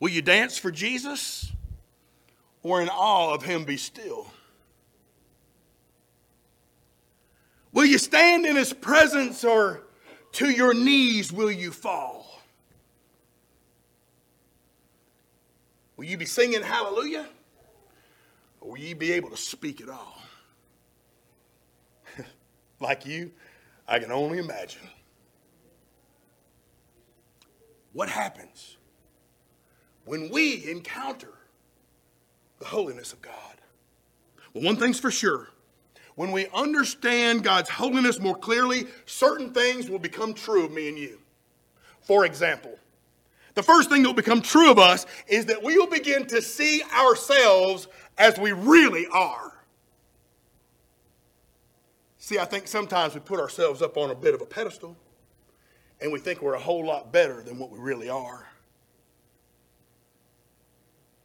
Will 0.00 0.10
you 0.10 0.22
dance 0.22 0.58
for 0.58 0.70
Jesus 0.70 1.50
or 2.62 2.82
in 2.82 2.88
awe 2.88 3.32
of 3.34 3.42
Him 3.42 3.64
be 3.64 3.76
still? 3.76 4.30
Will 7.72 7.84
you 7.84 7.98
stand 7.98 8.46
in 8.46 8.56
His 8.56 8.72
presence 8.72 9.44
or 9.44 9.82
to 10.32 10.50
your 10.50 10.74
knees 10.74 11.32
will 11.32 11.50
you 11.50 11.70
fall? 11.70 12.40
Will 15.96 16.04
you 16.04 16.18
be 16.18 16.26
singing 16.26 16.62
hallelujah 16.62 17.26
or 18.60 18.72
will 18.72 18.78
you 18.78 18.94
be 18.94 19.12
able 19.12 19.30
to 19.30 19.36
speak 19.36 19.80
it 19.80 19.88
all? 19.88 20.15
Like 22.80 23.06
you, 23.06 23.30
I 23.88 23.98
can 23.98 24.12
only 24.12 24.38
imagine. 24.38 24.82
What 27.92 28.08
happens 28.08 28.76
when 30.04 30.30
we 30.30 30.70
encounter 30.70 31.32
the 32.58 32.66
holiness 32.66 33.12
of 33.12 33.22
God? 33.22 33.32
Well, 34.52 34.64
one 34.64 34.76
thing's 34.76 35.00
for 35.00 35.10
sure. 35.10 35.48
When 36.14 36.32
we 36.32 36.46
understand 36.54 37.44
God's 37.44 37.68
holiness 37.68 38.18
more 38.18 38.36
clearly, 38.36 38.86
certain 39.04 39.52
things 39.52 39.90
will 39.90 39.98
become 39.98 40.32
true 40.32 40.64
of 40.64 40.72
me 40.72 40.88
and 40.88 40.98
you. 40.98 41.20
For 42.00 42.24
example, 42.24 42.78
the 43.54 43.62
first 43.62 43.88
thing 43.88 44.02
that 44.02 44.08
will 44.08 44.14
become 44.14 44.42
true 44.42 44.70
of 44.70 44.78
us 44.78 45.06
is 45.26 45.46
that 45.46 45.62
we 45.62 45.76
will 45.78 45.88
begin 45.88 46.26
to 46.26 46.40
see 46.42 46.82
ourselves 46.94 47.88
as 48.18 48.38
we 48.38 48.52
really 48.52 49.06
are. 49.12 49.55
See, 52.26 52.40
I 52.40 52.44
think 52.44 52.66
sometimes 52.66 53.14
we 53.14 53.20
put 53.20 53.38
ourselves 53.38 53.82
up 53.82 53.96
on 53.96 54.10
a 54.10 54.14
bit 54.16 54.34
of 54.34 54.40
a 54.40 54.46
pedestal 54.46 54.96
and 56.00 56.10
we 56.10 56.18
think 56.18 56.42
we're 56.42 56.54
a 56.54 56.58
whole 56.58 56.84
lot 56.84 57.12
better 57.12 57.40
than 57.40 57.56
what 57.56 57.70
we 57.70 57.78
really 57.78 58.08
are. 58.08 58.48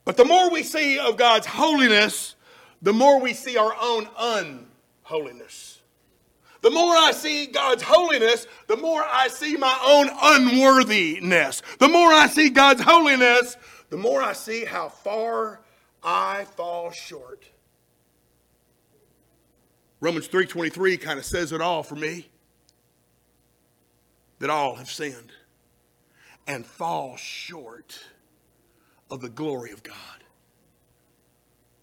But 0.05 0.15
the 0.15 0.25
more 0.25 0.51
we 0.51 0.61
see 0.61 0.99
of 0.99 1.17
God's 1.17 1.47
holiness, 1.47 2.35
the 2.83 2.93
more 2.93 3.19
we 3.19 3.33
see 3.33 3.57
our 3.57 3.75
own 3.81 4.09
unholiness. 5.09 5.79
The 6.61 6.69
more 6.69 6.95
I 6.95 7.13
see 7.13 7.47
God's 7.47 7.81
holiness, 7.81 8.45
the 8.67 8.77
more 8.77 9.03
I 9.03 9.27
see 9.27 9.57
my 9.57 9.75
own 9.83 10.07
unworthiness. 10.21 11.63
The 11.79 11.89
more 11.89 12.13
I 12.13 12.27
see 12.27 12.51
God's 12.51 12.83
holiness, 12.83 13.57
the 13.89 13.97
more 13.97 14.21
I 14.21 14.33
see 14.33 14.65
how 14.65 14.89
far 14.89 15.61
I 16.03 16.45
fall 16.55 16.91
short. 16.91 17.50
Romans 20.01 20.27
3:23 20.27 20.97
kind 20.97 21.19
of 21.19 21.25
says 21.25 21.51
it 21.51 21.61
all 21.61 21.83
for 21.83 21.95
me. 21.95 22.27
That 24.39 24.49
all 24.49 24.75
have 24.75 24.89
sinned 24.89 25.31
and 26.47 26.65
fall 26.65 27.15
short 27.15 27.99
of 29.11 29.21
the 29.21 29.29
glory 29.29 29.71
of 29.71 29.83
God. 29.83 29.95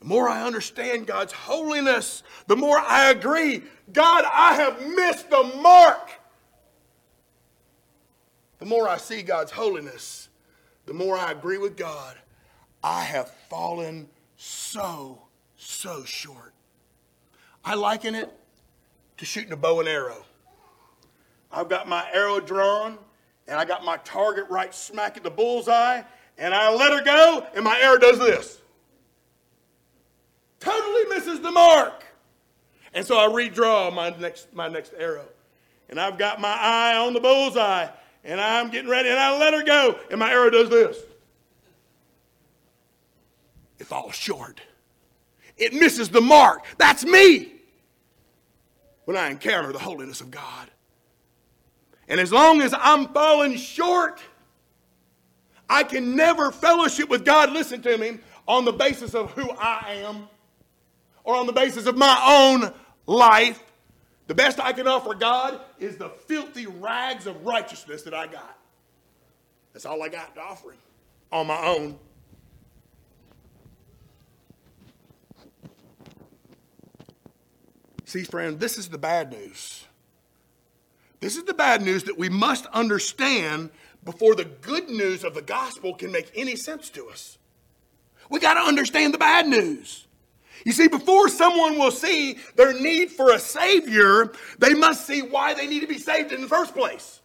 The 0.00 0.06
more 0.06 0.28
I 0.28 0.42
understand 0.42 1.06
God's 1.06 1.32
holiness, 1.32 2.24
the 2.48 2.56
more 2.56 2.78
I 2.78 3.10
agree, 3.10 3.62
God, 3.92 4.24
I 4.32 4.54
have 4.54 4.80
missed 4.86 5.30
the 5.30 5.42
mark. 5.60 6.10
The 8.58 8.66
more 8.66 8.88
I 8.88 8.96
see 8.96 9.22
God's 9.22 9.52
holiness, 9.52 10.28
the 10.86 10.94
more 10.94 11.16
I 11.16 11.30
agree 11.30 11.58
with 11.58 11.76
God, 11.76 12.16
I 12.82 13.04
have 13.04 13.30
fallen 13.48 14.08
so, 14.36 15.22
so 15.56 16.02
short. 16.04 16.54
I 17.64 17.74
liken 17.74 18.14
it 18.14 18.32
to 19.18 19.24
shooting 19.24 19.52
a 19.52 19.56
bow 19.56 19.80
and 19.80 19.88
arrow. 19.88 20.24
I've 21.50 21.68
got 21.68 21.88
my 21.88 22.06
arrow 22.12 22.40
drawn, 22.40 22.98
and 23.46 23.58
I 23.58 23.64
got 23.64 23.84
my 23.84 23.96
target 23.98 24.46
right 24.50 24.74
smack 24.74 25.16
at 25.16 25.22
the 25.22 25.30
bullseye, 25.30 26.02
and 26.36 26.54
I 26.54 26.72
let 26.74 26.92
her 26.92 27.02
go, 27.02 27.46
and 27.54 27.64
my 27.64 27.78
arrow 27.80 27.98
does 27.98 28.18
this. 28.18 28.60
Totally 30.60 31.06
misses 31.06 31.40
the 31.40 31.50
mark. 31.50 32.04
And 32.94 33.06
so 33.06 33.18
I 33.18 33.26
redraw 33.26 33.92
my 33.94 34.10
next, 34.10 34.52
my 34.54 34.68
next 34.68 34.92
arrow. 34.98 35.26
And 35.88 36.00
I've 36.00 36.18
got 36.18 36.40
my 36.40 36.52
eye 36.52 36.96
on 36.96 37.14
the 37.14 37.20
bullseye, 37.20 37.88
and 38.24 38.40
I'm 38.40 38.70
getting 38.70 38.90
ready, 38.90 39.08
and 39.08 39.18
I 39.18 39.38
let 39.38 39.54
her 39.54 39.62
go, 39.62 39.98
and 40.10 40.18
my 40.18 40.30
arrow 40.30 40.50
does 40.50 40.68
this. 40.68 40.98
It 43.78 43.86
falls 43.86 44.14
short. 44.14 44.60
It 45.58 45.74
misses 45.74 46.08
the 46.08 46.20
mark. 46.20 46.64
That's 46.78 47.04
me 47.04 47.52
when 49.04 49.16
I 49.16 49.30
encounter 49.30 49.72
the 49.72 49.78
holiness 49.78 50.20
of 50.20 50.30
God. 50.30 50.70
And 52.08 52.20
as 52.20 52.32
long 52.32 52.62
as 52.62 52.74
I'm 52.76 53.08
falling 53.08 53.56
short, 53.56 54.20
I 55.68 55.82
can 55.82 56.16
never 56.16 56.50
fellowship 56.50 57.08
with 57.08 57.24
God, 57.24 57.52
listen 57.52 57.82
to 57.82 57.98
me, 57.98 58.18
on 58.46 58.64
the 58.64 58.72
basis 58.72 59.14
of 59.14 59.30
who 59.32 59.50
I 59.50 60.02
am 60.04 60.28
or 61.24 61.36
on 61.36 61.46
the 61.46 61.52
basis 61.52 61.86
of 61.86 61.96
my 61.96 62.18
own 62.26 62.72
life. 63.06 63.62
The 64.28 64.34
best 64.34 64.60
I 64.60 64.72
can 64.72 64.86
offer 64.86 65.14
God 65.14 65.60
is 65.78 65.96
the 65.96 66.08
filthy 66.08 66.66
rags 66.66 67.26
of 67.26 67.44
righteousness 67.44 68.02
that 68.02 68.14
I 68.14 68.26
got. 68.26 68.58
That's 69.72 69.84
all 69.84 70.02
I 70.02 70.08
got 70.08 70.34
to 70.34 70.40
offer 70.40 70.70
Him 70.70 70.78
on 71.30 71.46
my 71.46 71.66
own. 71.66 71.98
See, 78.08 78.24
friend, 78.24 78.58
this 78.58 78.78
is 78.78 78.88
the 78.88 78.96
bad 78.96 79.30
news. 79.30 79.84
This 81.20 81.36
is 81.36 81.44
the 81.44 81.52
bad 81.52 81.82
news 81.82 82.04
that 82.04 82.16
we 82.16 82.30
must 82.30 82.64
understand 82.72 83.68
before 84.02 84.34
the 84.34 84.46
good 84.46 84.88
news 84.88 85.24
of 85.24 85.34
the 85.34 85.42
gospel 85.42 85.92
can 85.92 86.10
make 86.10 86.32
any 86.34 86.56
sense 86.56 86.88
to 86.88 87.10
us. 87.10 87.36
We 88.30 88.40
got 88.40 88.54
to 88.54 88.60
understand 88.60 89.12
the 89.12 89.18
bad 89.18 89.46
news. 89.46 90.06
You 90.64 90.72
see, 90.72 90.88
before 90.88 91.28
someone 91.28 91.78
will 91.78 91.90
see 91.90 92.38
their 92.56 92.72
need 92.72 93.10
for 93.10 93.32
a 93.32 93.38
Savior, 93.38 94.32
they 94.58 94.72
must 94.72 95.06
see 95.06 95.20
why 95.20 95.52
they 95.52 95.66
need 95.66 95.80
to 95.80 95.86
be 95.86 95.98
saved 95.98 96.32
in 96.32 96.40
the 96.40 96.48
first 96.48 96.72
place. 96.72 97.20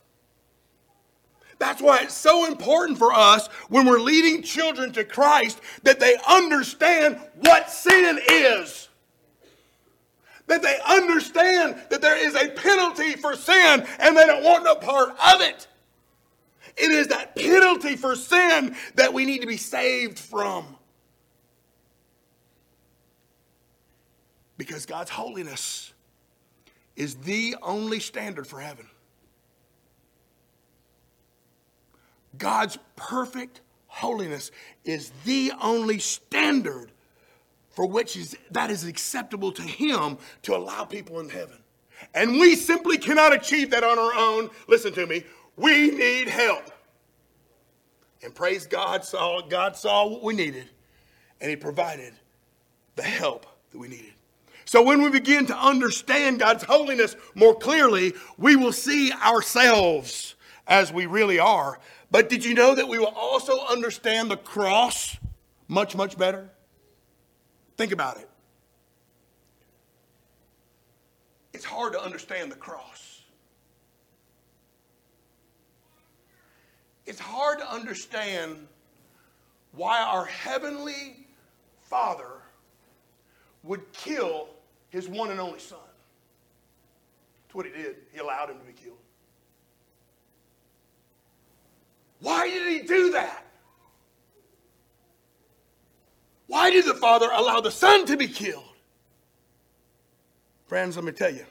That's 1.60 1.82
why 1.82 2.00
it's 2.00 2.14
so 2.14 2.46
important 2.46 2.98
for 2.98 3.14
us 3.14 3.48
when 3.70 3.86
we're 3.86 4.02
leading 4.02 4.42
children 4.42 4.92
to 4.92 5.06
Christ 5.06 5.62
that 5.84 6.02
they 6.02 6.18
understand 6.28 7.22
what 7.40 7.70
sin 7.70 8.20
is 8.30 8.90
that 10.48 10.62
they 10.62 10.78
understand 10.86 11.82
that 11.90 12.02
there 12.02 12.18
is 12.18 12.36
a 12.36 12.50
penalty 12.50 13.14
for 13.14 13.36
sin 13.36 13.86
and 14.00 14.18
they 14.18 14.26
don't 14.26 14.44
want 14.44 14.64
no 14.64 14.76
part 14.76 15.10
of 15.10 15.42
it. 15.42 15.68
It 16.76 16.92
is 16.92 17.08
that 17.08 17.36
penalty 17.36 17.96
for 17.96 18.16
sin 18.16 18.76
that 18.96 19.14
we 19.14 19.26
need 19.26 19.42
to 19.42 19.48
be 19.48 19.58
saved 19.58 20.20
from. 20.20 20.76
Because 24.58 24.86
God's 24.86 25.10
holiness 25.10 25.94
is 26.96 27.16
the 27.16 27.56
only 27.62 28.00
standard 28.00 28.48
for 28.48 28.60
heaven. 28.60 28.88
God's 32.38 32.78
perfect 32.96 33.62
holiness 33.88 34.52
is 34.84 35.12
the 35.26 35.52
only 35.62 36.00
standard 36.00 36.92
for 37.74 37.86
which 37.86 38.16
is, 38.16 38.38
that 38.52 38.72
is 38.72 38.86
acceptable 38.86 39.52
to 39.52 39.62
Him 39.62 40.18
to 40.44 40.56
allow 40.56 40.86
people 40.86 41.20
in 41.20 41.30
heaven. 41.30 41.58
And 42.14 42.34
we 42.34 42.56
simply 42.56 42.98
cannot 42.98 43.34
achieve 43.34 43.72
that 43.72 43.84
on 43.84 44.00
our 44.00 44.14
own. 44.14 44.50
Listen 44.68 44.94
to 44.94 45.06
me. 45.06 45.24
We 45.58 45.92
need 45.92 46.28
help. 46.28 46.72
And 48.24 48.34
praise 48.34 48.66
God, 48.66 49.04
saw, 49.04 49.42
God 49.42 49.76
saw 49.76 50.08
what 50.08 50.24
we 50.24 50.34
needed, 50.34 50.70
and 51.42 51.50
He 51.50 51.56
provided 51.56 52.14
the 52.96 53.04
help 53.04 53.46
that 53.72 53.78
we 53.78 53.90
needed. 53.90 54.14
So 54.66 54.82
when 54.82 55.02
we 55.02 55.10
begin 55.10 55.46
to 55.48 55.58
understand 55.58 56.40
God's 56.40 56.64
holiness 56.64 57.16
more 57.36 57.54
clearly, 57.54 58.14
we 58.38 58.56
will 58.56 58.72
see 58.72 59.12
ourselves 59.12 60.36
as 60.68 60.94
we 60.94 61.06
really 61.06 61.38
are. 61.38 61.80
But 62.12 62.30
did 62.30 62.46
you 62.46 62.54
know 62.54 62.74
that 62.76 62.88
we 62.88 62.98
will 62.98 63.14
also 63.16 63.66
understand 63.66 64.32
the 64.32 64.38
cross 64.38 65.18
much, 65.68 65.96
much 65.96 66.18
better? 66.18 66.50
Think 67.78 67.92
about 67.92 68.18
it. 68.18 68.30
It's 71.54 71.66
hard 71.66 71.94
to 71.94 72.02
understand 72.02 72.52
the 72.52 72.56
cross. 72.56 73.22
It's 77.06 77.20
hard 77.20 77.60
to 77.60 77.72
understand 77.72 78.68
why 79.74 80.02
our 80.02 80.26
heavenly 80.26 81.28
Father 81.82 82.42
would 83.64 83.92
kill 83.92 84.48
his 84.90 85.08
one 85.08 85.32
and 85.32 85.40
only 85.40 85.60
Son. 85.60 85.80
That's 87.44 87.56
what 87.56 87.66
he 87.66 87.72
did. 87.72 87.96
He 88.12 88.20
allowed 88.20 88.50
him 88.50 88.60
to 88.60 88.66
be 88.66 88.74
killed. 88.74 88.98
Why 92.20 92.48
did 92.48 92.72
he 92.72 92.88
do 92.88 93.12
that? 93.12 93.46
Why 96.48 96.72
did 96.72 96.86
the 96.86 96.94
Father 96.94 97.30
allow 97.32 97.62
the 97.62 97.72
Son 97.72 98.06
to 98.06 98.18
be 98.18 98.28
killed? 98.28 98.64
Friends, 100.68 100.96
let 100.96 101.06
me 101.06 101.12
tell 101.12 101.34
you, 101.34 101.46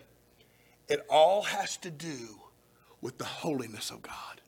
it 0.88 1.04
all 1.08 1.42
has 1.42 1.76
to 1.78 1.90
do 1.90 2.40
with 3.00 3.18
the 3.18 3.24
holiness 3.24 3.90
of 3.90 4.02
God. 4.02 4.40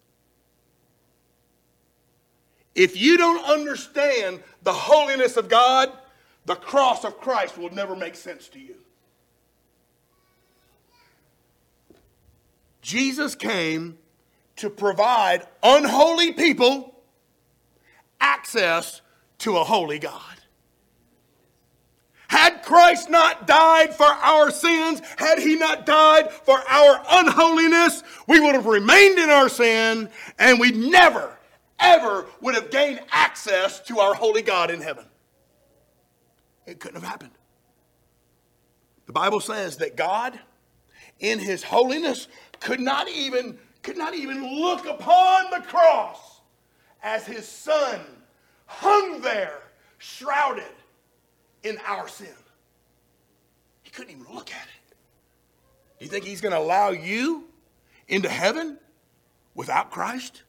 If 2.75 3.01
you 3.01 3.17
don't 3.17 3.45
understand 3.45 4.43
the 4.63 4.73
holiness 4.73 5.37
of 5.37 5.49
God, 5.49 5.93
the 6.45 6.57
cross 6.57 7.05
of 7.05 7.21
Christ 7.21 7.57
will 7.57 7.71
never 7.71 7.95
make 7.95 8.15
sense 8.15 8.49
to 8.49 8.59
you. 8.59 8.77
Jesus 12.83 13.35
came 13.35 13.97
to 14.57 14.69
provide 14.69 15.47
unholy 15.63 16.33
people 16.33 16.95
access 18.21 19.01
to 19.39 19.57
a 19.57 19.65
holy 19.65 19.99
God. 19.99 20.21
Had 22.29 22.63
Christ 22.63 23.11
not 23.11 23.47
died 23.47 23.95
for 23.95 24.07
our 24.07 24.51
sins, 24.51 25.01
had 25.19 25.39
he 25.39 25.57
not 25.57 25.87
died 25.87 26.33
for 26.33 26.59
our 26.69 27.01
unholiness, 27.09 28.03
we 28.27 28.41
would 28.41 28.55
have 28.55 28.67
remained 28.67 29.19
in 29.19 29.31
our 29.31 29.49
sin 29.49 30.11
and 30.39 30.59
we 30.59 30.73
never, 30.73 31.39
ever 31.79 32.27
would 32.41 32.55
have 32.55 32.71
gained 32.71 33.01
access 33.13 33.81
to 33.83 34.01
our 34.01 34.15
holy 34.15 34.43
God 34.43 34.71
in 34.71 34.81
heaven. 34.81 35.05
It 36.67 36.81
couldn't 36.81 37.01
have 37.01 37.09
happened. 37.09 37.33
The 39.07 39.13
Bible 39.13 39.41
says 39.41 39.77
that 39.77 39.97
God, 39.97 40.39
in 41.21 41.39
his 41.39 41.63
holiness, 41.63 42.27
could 42.59 42.81
not 42.81 43.09
even, 43.09 43.59
could 43.83 43.99
not 43.99 44.15
even 44.15 44.61
look 44.61 44.87
upon 44.87 45.51
the 45.51 45.61
cross 45.61 46.41
as 47.03 47.27
his 47.27 47.47
son 47.47 48.01
hung 48.67 49.21
there, 49.21 49.61
shrouded 49.99 50.65
in 51.63 51.79
our 51.87 52.09
sin. 52.09 52.29
He 53.83 53.91
couldn't 53.91 54.13
even 54.13 54.33
look 54.35 54.51
at 54.51 54.67
it. 54.67 54.97
Do 55.99 56.05
you 56.05 56.11
think 56.11 56.25
he's 56.25 56.41
going 56.41 56.53
to 56.53 56.59
allow 56.59 56.91
you 56.91 57.45
into 58.09 58.29
heaven 58.29 58.79
without 59.55 59.91
Christ? 59.91 60.43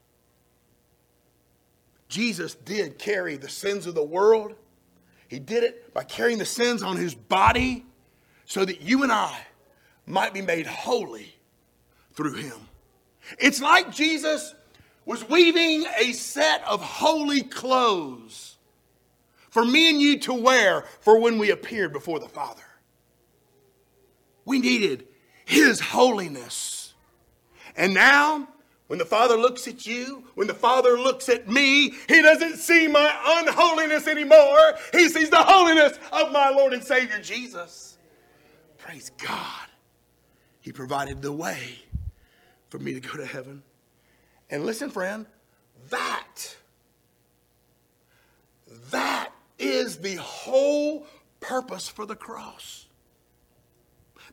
Jesus 2.08 2.54
did 2.54 2.98
carry 2.98 3.36
the 3.36 3.48
sins 3.48 3.86
of 3.86 3.94
the 3.94 4.02
world. 4.02 4.54
He 5.28 5.38
did 5.38 5.64
it 5.64 5.92
by 5.92 6.04
carrying 6.04 6.38
the 6.38 6.46
sins 6.46 6.82
on 6.82 6.96
his 6.96 7.14
body 7.14 7.84
so 8.44 8.64
that 8.64 8.80
you 8.80 9.02
and 9.02 9.10
I 9.10 9.36
might 10.06 10.32
be 10.32 10.42
made 10.42 10.66
holy 10.66 11.34
through 12.14 12.34
him. 12.34 12.68
It's 13.38 13.60
like 13.60 13.92
Jesus 13.92 14.54
was 15.06 15.26
weaving 15.28 15.86
a 15.98 16.12
set 16.12 16.62
of 16.64 16.82
holy 16.82 17.40
clothes 17.40 18.56
for 19.48 19.64
me 19.64 19.88
and 19.88 20.00
you 20.02 20.18
to 20.18 20.34
wear 20.34 20.84
for 21.00 21.18
when 21.18 21.38
we 21.38 21.50
appeared 21.50 21.92
before 21.92 22.18
the 22.18 22.28
Father. 22.28 22.60
We 24.44 24.58
needed 24.58 25.06
his 25.46 25.80
holiness. 25.80 26.92
And 27.76 27.94
now, 27.94 28.48
when 28.88 28.98
the 28.98 29.04
Father 29.04 29.36
looks 29.36 29.66
at 29.66 29.86
you, 29.86 30.24
when 30.34 30.46
the 30.46 30.54
Father 30.54 30.98
looks 30.98 31.28
at 31.28 31.48
me, 31.48 31.90
He 32.08 32.22
doesn't 32.22 32.56
see 32.56 32.86
my 32.86 33.14
unholiness 33.24 34.06
anymore. 34.06 34.74
He 34.92 35.08
sees 35.08 35.30
the 35.30 35.42
holiness 35.42 35.98
of 36.12 36.32
my 36.32 36.50
Lord 36.50 36.72
and 36.72 36.82
Savior 36.82 37.20
Jesus. 37.20 37.98
Praise 38.78 39.10
God. 39.18 39.68
He 40.60 40.72
provided 40.72 41.22
the 41.22 41.32
way 41.32 41.78
for 42.68 42.78
me 42.78 42.94
to 42.94 43.00
go 43.00 43.16
to 43.16 43.26
heaven. 43.26 43.62
And 44.50 44.64
listen, 44.64 44.90
friend, 44.90 45.26
that, 45.90 46.56
that 48.90 49.32
is 49.58 49.98
the 49.98 50.16
whole 50.16 51.06
purpose 51.40 51.88
for 51.88 52.06
the 52.06 52.16
cross. 52.16 52.86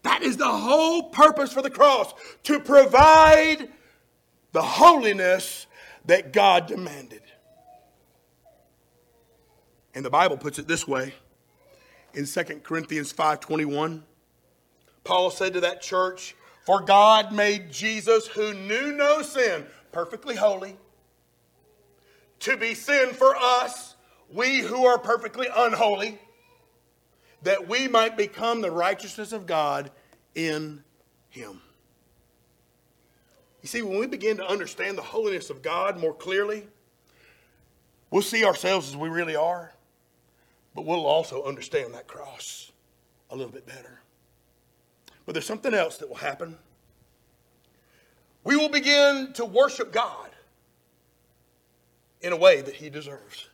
That 0.03 0.21
is 0.21 0.37
the 0.37 0.49
whole 0.49 1.03
purpose 1.03 1.53
for 1.53 1.61
the 1.61 1.69
cross 1.69 2.13
to 2.43 2.59
provide 2.59 3.69
the 4.51 4.61
holiness 4.61 5.65
that 6.05 6.33
God 6.33 6.67
demanded. 6.67 7.21
And 9.95 10.03
the 10.03 10.09
Bible 10.09 10.37
puts 10.37 10.59
it 10.59 10.67
this 10.67 10.87
way 10.87 11.13
in 12.13 12.25
2 12.25 12.63
Corinthians 12.63 13.11
5:21. 13.11 14.03
Paul 15.03 15.31
said 15.31 15.53
to 15.53 15.61
that 15.61 15.81
church, 15.81 16.35
"For 16.65 16.81
God 16.81 17.31
made 17.31 17.71
Jesus 17.71 18.27
who 18.27 18.53
knew 18.53 18.91
no 18.91 19.21
sin 19.21 19.67
perfectly 19.93 20.35
holy 20.35 20.77
to 22.39 22.57
be 22.57 22.73
sin 22.73 23.13
for 23.13 23.35
us, 23.37 23.95
we 24.29 24.59
who 24.59 24.85
are 24.85 24.97
perfectly 24.97 25.47
unholy, 25.55 26.19
that 27.43 27.67
we 27.67 27.87
might 27.87 28.17
become 28.17 28.61
the 28.61 28.71
righteousness 28.71 29.31
of 29.31 29.45
God 29.45 29.91
in 30.35 30.83
him." 31.29 31.61
You 33.61 33.69
see, 33.69 33.81
when 33.81 33.97
we 33.97 34.07
begin 34.07 34.37
to 34.37 34.45
understand 34.45 34.97
the 34.97 35.03
holiness 35.03 35.49
of 35.49 35.61
God 35.61 35.97
more 35.97 36.13
clearly, 36.13 36.67
we'll 38.09 38.21
see 38.21 38.43
ourselves 38.43 38.89
as 38.89 38.97
we 38.97 39.07
really 39.07 39.35
are, 39.35 39.73
but 40.75 40.81
we'll 40.81 41.05
also 41.05 41.43
understand 41.43 41.93
that 41.93 42.07
cross 42.07 42.71
a 43.29 43.35
little 43.35 43.53
bit 43.53 43.65
better. 43.65 44.01
But 45.25 45.33
there's 45.33 45.45
something 45.45 45.73
else 45.73 45.97
that 45.97 46.09
will 46.09 46.17
happen. 46.17 46.59
We 48.43 48.55
will 48.55 48.69
begin 48.69 49.33
to 49.33 49.45
worship 49.45 49.91
God 49.91 50.29
in 52.21 52.33
a 52.33 52.37
way 52.37 52.61
that 52.61 52.75
He 52.75 52.89
deserves. 52.89 53.49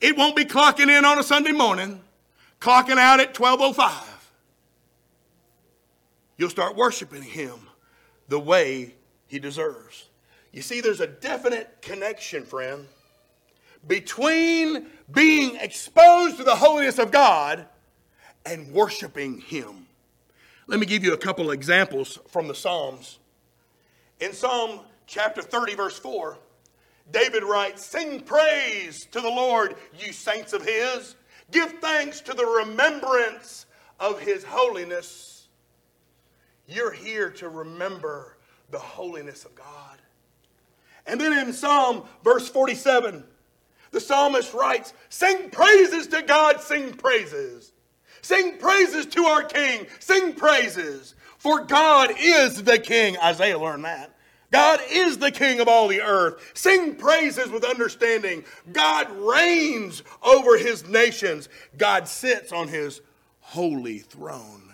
It 0.00 0.16
won't 0.16 0.36
be 0.36 0.44
clocking 0.44 0.88
in 0.88 1.04
on 1.04 1.18
a 1.18 1.22
Sunday 1.22 1.52
morning, 1.52 2.00
clocking 2.60 2.98
out 2.98 3.20
at 3.20 3.38
1205. 3.38 4.30
You'll 6.36 6.50
start 6.50 6.76
worshiping 6.76 7.22
Him 7.22 7.68
the 8.28 8.40
way 8.40 8.94
he 9.26 9.38
deserves. 9.38 10.08
You 10.52 10.62
see, 10.62 10.80
there's 10.80 11.00
a 11.00 11.06
definite 11.06 11.78
connection, 11.82 12.44
friend, 12.44 12.86
between 13.86 14.86
being 15.12 15.56
exposed 15.56 16.36
to 16.38 16.44
the 16.44 16.54
holiness 16.54 16.98
of 16.98 17.10
God 17.10 17.66
and 18.46 18.72
worshiping 18.72 19.40
him. 19.40 19.86
Let 20.66 20.80
me 20.80 20.86
give 20.86 21.04
you 21.04 21.12
a 21.12 21.18
couple 21.18 21.50
examples 21.50 22.18
from 22.28 22.48
the 22.48 22.54
Psalms. 22.54 23.18
In 24.20 24.32
Psalm 24.32 24.80
chapter 25.06 25.42
30, 25.42 25.74
verse 25.74 25.98
4, 25.98 26.38
David 27.10 27.42
writes, 27.42 27.84
Sing 27.84 28.20
praise 28.20 29.06
to 29.12 29.20
the 29.20 29.28
Lord, 29.28 29.76
you 29.98 30.12
saints 30.12 30.52
of 30.52 30.64
his. 30.64 31.16
Give 31.50 31.70
thanks 31.80 32.20
to 32.22 32.32
the 32.32 32.46
remembrance 32.46 33.66
of 34.00 34.20
his 34.20 34.44
holiness 34.44 35.34
you're 36.66 36.92
here 36.92 37.30
to 37.30 37.48
remember 37.48 38.36
the 38.70 38.78
holiness 38.78 39.44
of 39.44 39.54
God. 39.54 39.98
And 41.06 41.20
then 41.20 41.46
in 41.46 41.52
Psalm 41.52 42.04
verse 42.22 42.48
47, 42.48 43.24
the 43.90 44.00
psalmist 44.00 44.54
writes, 44.54 44.94
Sing 45.08 45.50
praises 45.50 46.06
to 46.08 46.22
God, 46.22 46.60
sing 46.60 46.94
praises. 46.94 47.72
Sing 48.24 48.56
praises 48.56 49.04
to 49.04 49.24
our 49.24 49.42
King, 49.42 49.86
sing 50.00 50.32
praises. 50.32 51.14
For 51.36 51.60
God 51.60 52.10
is 52.18 52.62
the 52.62 52.78
King. 52.78 53.18
Isaiah 53.18 53.58
learned 53.58 53.84
that. 53.84 54.16
God 54.50 54.80
is 54.90 55.18
the 55.18 55.30
King 55.30 55.60
of 55.60 55.68
all 55.68 55.88
the 55.88 56.00
earth. 56.00 56.52
Sing 56.54 56.94
praises 56.94 57.50
with 57.50 57.64
understanding. 57.64 58.42
God 58.72 59.10
reigns 59.12 60.02
over 60.22 60.56
his 60.56 60.88
nations. 60.88 61.50
God 61.76 62.08
sits 62.08 62.50
on 62.50 62.68
his 62.68 63.02
holy 63.40 63.98
throne. 63.98 64.72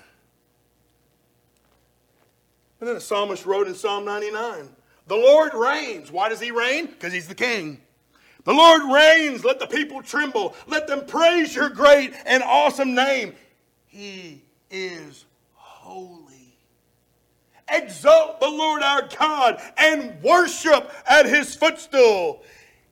And 2.78 2.88
then 2.88 2.94
the 2.94 3.00
psalmist 3.00 3.46
wrote 3.46 3.66
in 3.66 3.74
Psalm 3.74 4.04
99 4.04 4.68
The 5.08 5.16
Lord 5.16 5.54
reigns. 5.54 6.12
Why 6.12 6.28
does 6.28 6.38
he 6.38 6.52
reign? 6.52 6.86
Because 6.86 7.12
he's 7.12 7.26
the 7.26 7.34
king. 7.34 7.80
The 8.44 8.53
Lord 8.53 8.83
reigns. 8.92 9.44
Let 9.44 9.59
the 9.59 9.66
people 9.66 10.03
tremble. 10.03 10.55
Let 10.66 10.87
them 10.87 11.07
praise 11.07 11.55
your 11.55 11.68
great 11.68 12.14
and 12.26 12.42
awesome 12.42 12.94
name. 12.94 13.35
He 13.87 14.42
is 14.70 15.26
holy. 15.55 16.57
Exalt 17.68 18.40
the 18.40 18.48
Lord 18.48 18.83
our 18.83 19.09
God 19.18 19.61
and 19.76 20.20
worship 20.22 20.92
at 21.07 21.26
his 21.26 21.55
footstool. 21.55 22.42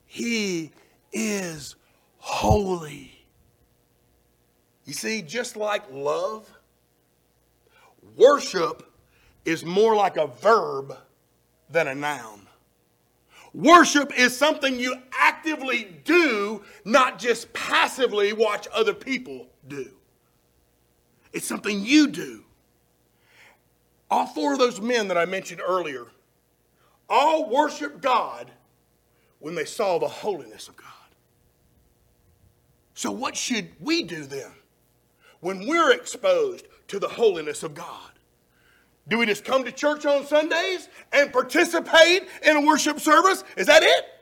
He 0.05 0.71
is 1.11 1.75
holy. 2.17 3.25
You 4.85 4.93
see, 4.93 5.21
just 5.21 5.55
like 5.55 5.83
love, 5.91 6.49
worship 8.15 8.91
is 9.45 9.65
more 9.65 9.95
like 9.95 10.17
a 10.17 10.27
verb 10.27 10.97
than 11.69 11.87
a 11.87 11.95
noun. 11.95 12.47
Worship 13.53 14.17
is 14.17 14.35
something 14.35 14.79
you 14.79 14.95
actively 15.39 15.87
do, 16.03 16.61
not 16.83 17.17
just 17.17 17.51
passively 17.53 18.33
watch 18.33 18.67
other 18.73 18.93
people 18.93 19.47
do. 19.67 19.89
It's 21.31 21.47
something 21.47 21.85
you 21.85 22.07
do. 22.07 22.43
All 24.11 24.25
four 24.25 24.53
of 24.53 24.59
those 24.59 24.81
men 24.81 25.07
that 25.07 25.17
I 25.17 25.25
mentioned 25.25 25.61
earlier 25.65 26.07
all 27.07 27.49
worshiped 27.49 28.01
God 28.01 28.51
when 29.39 29.55
they 29.55 29.65
saw 29.65 29.97
the 29.97 30.07
holiness 30.07 30.67
of 30.67 30.75
God. 30.75 30.87
So, 32.93 33.11
what 33.11 33.35
should 33.35 33.69
we 33.79 34.03
do 34.03 34.25
then 34.25 34.51
when 35.39 35.67
we're 35.67 35.91
exposed 35.91 36.67
to 36.89 36.99
the 36.99 37.07
holiness 37.07 37.63
of 37.63 37.73
God? 37.73 38.11
Do 39.07 39.17
we 39.17 39.25
just 39.25 39.43
come 39.45 39.63
to 39.63 39.71
church 39.71 40.05
on 40.05 40.25
Sundays 40.25 40.89
and 41.13 41.31
participate 41.31 42.27
in 42.43 42.57
a 42.57 42.61
worship 42.61 42.99
service? 42.99 43.43
Is 43.57 43.65
that 43.67 43.81
it? 43.81 44.18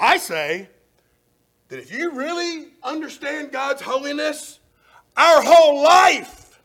I 0.00 0.16
say 0.16 0.68
that 1.68 1.78
if 1.78 1.92
you 1.92 2.10
really 2.12 2.68
understand 2.82 3.52
God's 3.52 3.82
holiness, 3.82 4.58
our 5.16 5.42
whole 5.42 5.82
life 5.82 6.60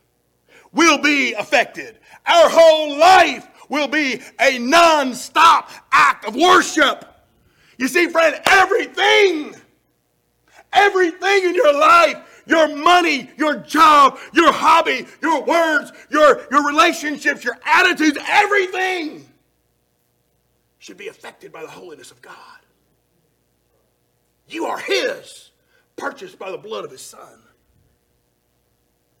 will 0.72 0.98
be 1.02 1.34
affected. 1.34 1.98
Our 2.26 2.48
whole 2.48 2.98
life 2.98 3.46
will 3.68 3.88
be 3.88 4.22
a 4.40 4.58
non 4.58 5.14
stop 5.14 5.70
act 5.92 6.24
of 6.24 6.34
worship. 6.34 7.04
You 7.78 7.88
see, 7.88 8.08
friend, 8.08 8.40
everything, 8.46 9.54
everything 10.72 11.44
in 11.44 11.54
your 11.54 11.78
life, 11.78 12.42
your 12.46 12.74
money, 12.74 13.30
your 13.36 13.56
job, 13.56 14.18
your 14.32 14.50
hobby, 14.50 15.06
your 15.20 15.42
words, 15.44 15.92
your, 16.10 16.46
your 16.50 16.66
relationships, 16.66 17.44
your 17.44 17.58
attitudes, 17.66 18.18
everything 18.26 19.26
should 20.78 20.96
be 20.96 21.08
affected 21.08 21.52
by 21.52 21.60
the 21.62 21.68
holiness 21.68 22.10
of 22.10 22.22
God. 22.22 22.55
You 24.48 24.66
are 24.66 24.78
His, 24.78 25.50
purchased 25.96 26.38
by 26.38 26.50
the 26.50 26.58
blood 26.58 26.84
of 26.84 26.90
His 26.90 27.00
Son. 27.00 27.40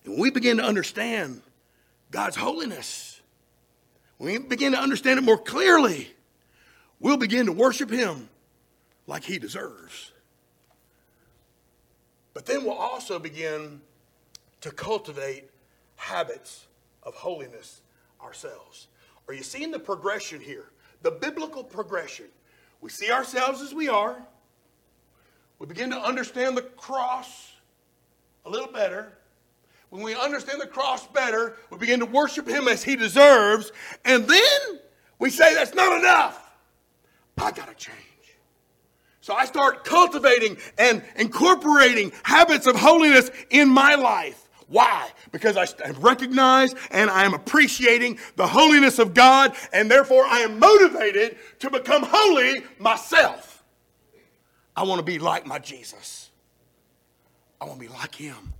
And 0.04 0.14
when 0.14 0.22
we 0.22 0.30
begin 0.30 0.58
to 0.58 0.62
understand 0.64 1.42
God's 2.10 2.36
holiness, 2.36 3.20
when 4.18 4.32
we 4.32 4.38
begin 4.38 4.72
to 4.72 4.78
understand 4.78 5.18
it 5.18 5.22
more 5.22 5.38
clearly, 5.38 6.08
we'll 7.00 7.16
begin 7.16 7.46
to 7.46 7.52
worship 7.52 7.90
Him 7.90 8.28
like 9.06 9.24
He 9.24 9.38
deserves. 9.38 10.12
But 12.32 12.46
then 12.46 12.64
we'll 12.64 12.74
also 12.74 13.18
begin 13.18 13.80
to 14.60 14.70
cultivate 14.70 15.44
habits 15.96 16.66
of 17.02 17.14
holiness 17.14 17.80
ourselves. 18.22 18.88
Are 19.28 19.34
you 19.34 19.42
seeing 19.42 19.70
the 19.70 19.78
progression 19.78 20.40
here? 20.40 20.66
The 21.02 21.10
biblical 21.10 21.64
progression. 21.64 22.26
We 22.80 22.90
see 22.90 23.10
ourselves 23.10 23.60
as 23.62 23.74
we 23.74 23.88
are. 23.88 24.16
We 25.58 25.66
begin 25.66 25.90
to 25.90 25.98
understand 25.98 26.56
the 26.56 26.62
cross 26.62 27.52
a 28.44 28.50
little 28.50 28.70
better. 28.70 29.12
When 29.90 30.02
we 30.02 30.14
understand 30.14 30.60
the 30.60 30.66
cross 30.66 31.06
better, 31.06 31.56
we 31.70 31.78
begin 31.78 32.00
to 32.00 32.06
worship 32.06 32.48
Him 32.48 32.68
as 32.68 32.82
He 32.82 32.96
deserves. 32.96 33.72
And 34.04 34.26
then 34.26 34.80
we 35.18 35.30
say, 35.30 35.54
that's 35.54 35.74
not 35.74 35.98
enough. 35.98 36.42
I 37.38 37.52
got 37.52 37.68
to 37.68 37.74
change. 37.74 37.96
So 39.20 39.34
I 39.34 39.44
start 39.44 39.84
cultivating 39.84 40.56
and 40.78 41.02
incorporating 41.16 42.12
habits 42.22 42.66
of 42.66 42.76
holiness 42.76 43.30
in 43.50 43.68
my 43.68 43.94
life. 43.94 44.48
Why? 44.68 45.10
Because 45.32 45.56
I 45.56 45.66
recognize 45.98 46.74
and 46.90 47.10
I 47.10 47.24
am 47.24 47.34
appreciating 47.34 48.18
the 48.36 48.46
holiness 48.46 48.98
of 48.98 49.14
God, 49.14 49.54
and 49.72 49.90
therefore 49.90 50.24
I 50.24 50.40
am 50.40 50.58
motivated 50.58 51.38
to 51.60 51.70
become 51.70 52.02
holy 52.04 52.64
myself. 52.78 53.55
I 54.76 54.82
want 54.82 54.98
to 54.98 55.04
be 55.04 55.18
like 55.18 55.46
my 55.46 55.58
Jesus. 55.58 56.30
I 57.60 57.64
want 57.64 57.80
to 57.80 57.86
be 57.86 57.92
like 57.92 58.14
him. 58.14 58.52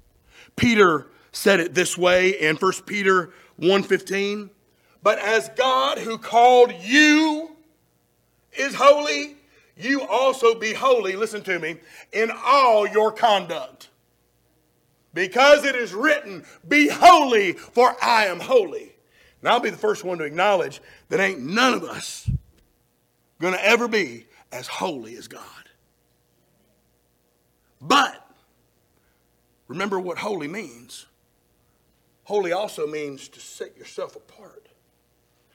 Peter 0.56 1.08
said 1.32 1.60
it 1.60 1.74
this 1.74 1.98
way 1.98 2.30
in 2.30 2.56
1 2.56 2.86
Peter 2.86 3.32
1:15, 3.58 4.50
"But 5.02 5.18
as 5.18 5.50
God 5.50 5.98
who 5.98 6.16
called 6.16 6.72
you 6.72 7.56
is 8.52 8.74
holy, 8.74 9.36
you 9.76 10.02
also 10.02 10.54
be 10.54 10.72
holy, 10.72 11.14
listen 11.14 11.42
to 11.44 11.58
me, 11.58 11.76
in 12.12 12.30
all 12.30 12.88
your 12.88 13.12
conduct." 13.12 13.90
Because 15.12 15.64
it 15.64 15.74
is 15.74 15.94
written, 15.94 16.44
Be 16.66 16.88
holy, 16.88 17.52
for 17.52 17.96
I 18.02 18.26
am 18.26 18.38
holy. 18.38 18.94
And 19.40 19.48
I'll 19.48 19.60
be 19.60 19.70
the 19.70 19.76
first 19.76 20.04
one 20.04 20.18
to 20.18 20.24
acknowledge 20.24 20.82
that 21.08 21.20
ain't 21.20 21.40
none 21.40 21.72
of 21.72 21.84
us 21.84 22.28
going 23.40 23.54
to 23.54 23.64
ever 23.64 23.88
be 23.88 24.26
as 24.52 24.66
holy 24.66 25.16
as 25.16 25.26
God. 25.28 25.65
But 27.80 28.26
remember 29.68 30.00
what 30.00 30.18
holy 30.18 30.48
means. 30.48 31.06
Holy 32.24 32.52
also 32.52 32.86
means 32.86 33.28
to 33.28 33.40
set 33.40 33.76
yourself 33.76 34.16
apart. 34.16 34.68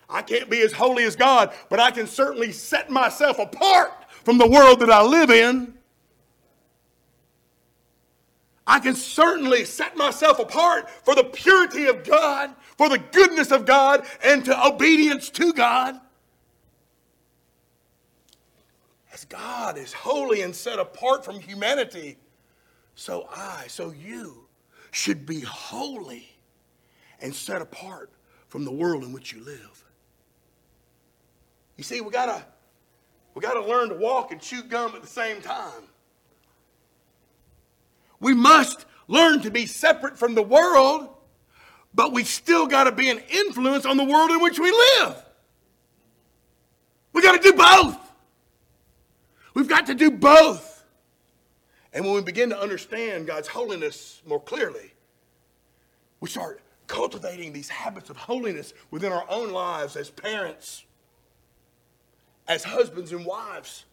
I 0.09 0.21
can't 0.21 0.49
be 0.49 0.61
as 0.61 0.73
holy 0.73 1.03
as 1.03 1.15
God, 1.15 1.53
but 1.69 1.79
I 1.79 1.91
can 1.91 2.07
certainly 2.07 2.51
set 2.51 2.89
myself 2.89 3.39
apart 3.39 3.91
from 4.23 4.37
the 4.37 4.47
world 4.47 4.79
that 4.81 4.89
I 4.89 5.01
live 5.03 5.29
in. 5.29 5.73
I 8.67 8.79
can 8.79 8.95
certainly 8.95 9.65
set 9.65 9.97
myself 9.97 10.39
apart 10.39 10.89
for 10.89 11.15
the 11.15 11.23
purity 11.23 11.87
of 11.87 12.03
God, 12.03 12.53
for 12.77 12.89
the 12.89 12.99
goodness 12.99 13.51
of 13.51 13.65
God, 13.65 14.05
and 14.23 14.45
to 14.45 14.67
obedience 14.67 15.29
to 15.31 15.51
God. 15.51 15.99
As 19.13 19.25
God 19.25 19.77
is 19.77 19.91
holy 19.91 20.41
and 20.41 20.55
set 20.55 20.79
apart 20.79 21.25
from 21.25 21.39
humanity, 21.39 22.17
so 22.95 23.27
I, 23.35 23.65
so 23.67 23.91
you, 23.91 24.47
should 24.91 25.25
be 25.25 25.41
holy 25.41 26.29
and 27.19 27.33
set 27.33 27.61
apart 27.61 28.09
from 28.47 28.65
the 28.65 28.71
world 28.71 29.03
in 29.03 29.13
which 29.13 29.31
you 29.33 29.43
live. 29.43 29.83
You 31.77 31.83
see, 31.83 32.01
we 32.01 32.11
gotta 32.11 32.45
we 33.33 33.41
gotta 33.41 33.65
learn 33.65 33.89
to 33.89 33.95
walk 33.95 34.31
and 34.31 34.41
chew 34.41 34.63
gum 34.63 34.93
at 34.95 35.01
the 35.01 35.07
same 35.07 35.41
time. 35.41 35.83
We 38.19 38.33
must 38.33 38.85
learn 39.07 39.41
to 39.41 39.51
be 39.51 39.65
separate 39.65 40.17
from 40.17 40.35
the 40.35 40.43
world, 40.43 41.09
but 41.93 42.13
we 42.13 42.23
still 42.23 42.67
got 42.67 42.85
to 42.85 42.91
be 42.91 43.09
an 43.09 43.19
influence 43.29 43.85
on 43.85 43.97
the 43.97 44.03
world 44.03 44.29
in 44.31 44.41
which 44.41 44.59
we 44.59 44.71
live. 44.71 45.25
We 47.13 47.21
got 47.21 47.41
to 47.41 47.51
do 47.51 47.53
both. 47.53 47.97
We've 49.53 49.67
got 49.67 49.87
to 49.87 49.95
do 49.95 50.11
both. 50.11 50.83
And 51.93 52.05
when 52.05 52.13
we 52.13 52.21
begin 52.21 52.49
to 52.49 52.59
understand 52.59 53.27
God's 53.27 53.47
holiness 53.47 54.21
more 54.25 54.39
clearly, 54.39 54.93
we 56.19 56.29
start 56.29 56.61
cultivating 56.87 57.51
these 57.53 57.69
habits 57.69 58.09
of 58.09 58.17
holiness 58.17 58.73
within 58.91 59.11
our 59.11 59.25
own 59.29 59.51
lives 59.51 59.95
as 59.95 60.09
parents, 60.09 60.85
as 62.47 62.63
husbands 62.63 63.11
and 63.11 63.25
wives, 63.25 63.85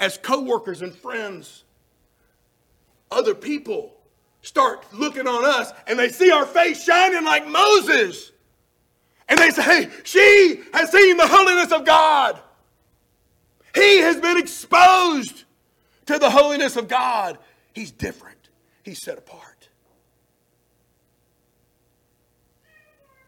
as 0.00 0.18
co 0.18 0.40
workers 0.40 0.82
and 0.82 0.94
friends 0.94 1.64
other 3.10 3.34
people 3.34 3.94
start 4.42 4.84
looking 4.92 5.26
on 5.26 5.44
us 5.44 5.72
and 5.86 5.98
they 5.98 6.08
see 6.08 6.30
our 6.30 6.46
face 6.46 6.84
shining 6.84 7.24
like 7.24 7.46
Moses. 7.46 8.32
And 9.28 9.38
they 9.38 9.50
say, 9.50 9.62
hey, 9.62 9.90
she 10.04 10.60
has 10.72 10.90
seen 10.90 11.16
the 11.16 11.26
holiness 11.26 11.72
of 11.72 11.84
God. 11.84 12.40
He 13.74 13.98
has 13.98 14.20
been 14.20 14.38
exposed 14.38 15.44
to 16.06 16.18
the 16.18 16.30
holiness 16.30 16.76
of 16.76 16.88
God. 16.88 17.38
He's 17.72 17.90
different, 17.90 18.48
he's 18.82 19.02
set 19.02 19.18
apart. 19.18 19.68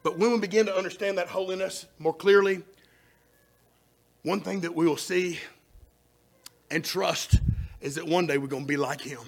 But 0.02 0.18
when 0.18 0.32
we 0.32 0.38
begin 0.38 0.66
to 0.66 0.74
understand 0.74 1.18
that 1.18 1.28
holiness 1.28 1.86
more 1.98 2.14
clearly, 2.14 2.62
one 4.22 4.40
thing 4.40 4.60
that 4.60 4.74
we 4.74 4.86
will 4.86 4.96
see 4.96 5.38
and 6.70 6.84
trust 6.84 7.38
is 7.80 7.96
that 7.96 8.06
one 8.06 8.26
day 8.26 8.38
we're 8.38 8.46
going 8.46 8.64
to 8.64 8.68
be 8.68 8.76
like 8.76 9.00
him. 9.00 9.20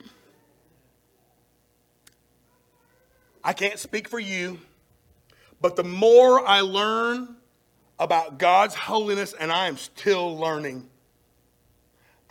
I 3.45 3.53
can't 3.53 3.79
speak 3.79 4.09
for 4.09 4.21
you, 4.21 4.61
but 5.61 5.77
the 5.77 5.85
more 5.85 6.47
I 6.47 6.61
learn 6.61 7.37
about 7.99 8.39
God's 8.39 8.75
holiness, 8.75 9.33
and 9.33 9.51
I 9.51 9.69
am 9.69 9.77
still 9.77 10.37
learning, 10.37 10.89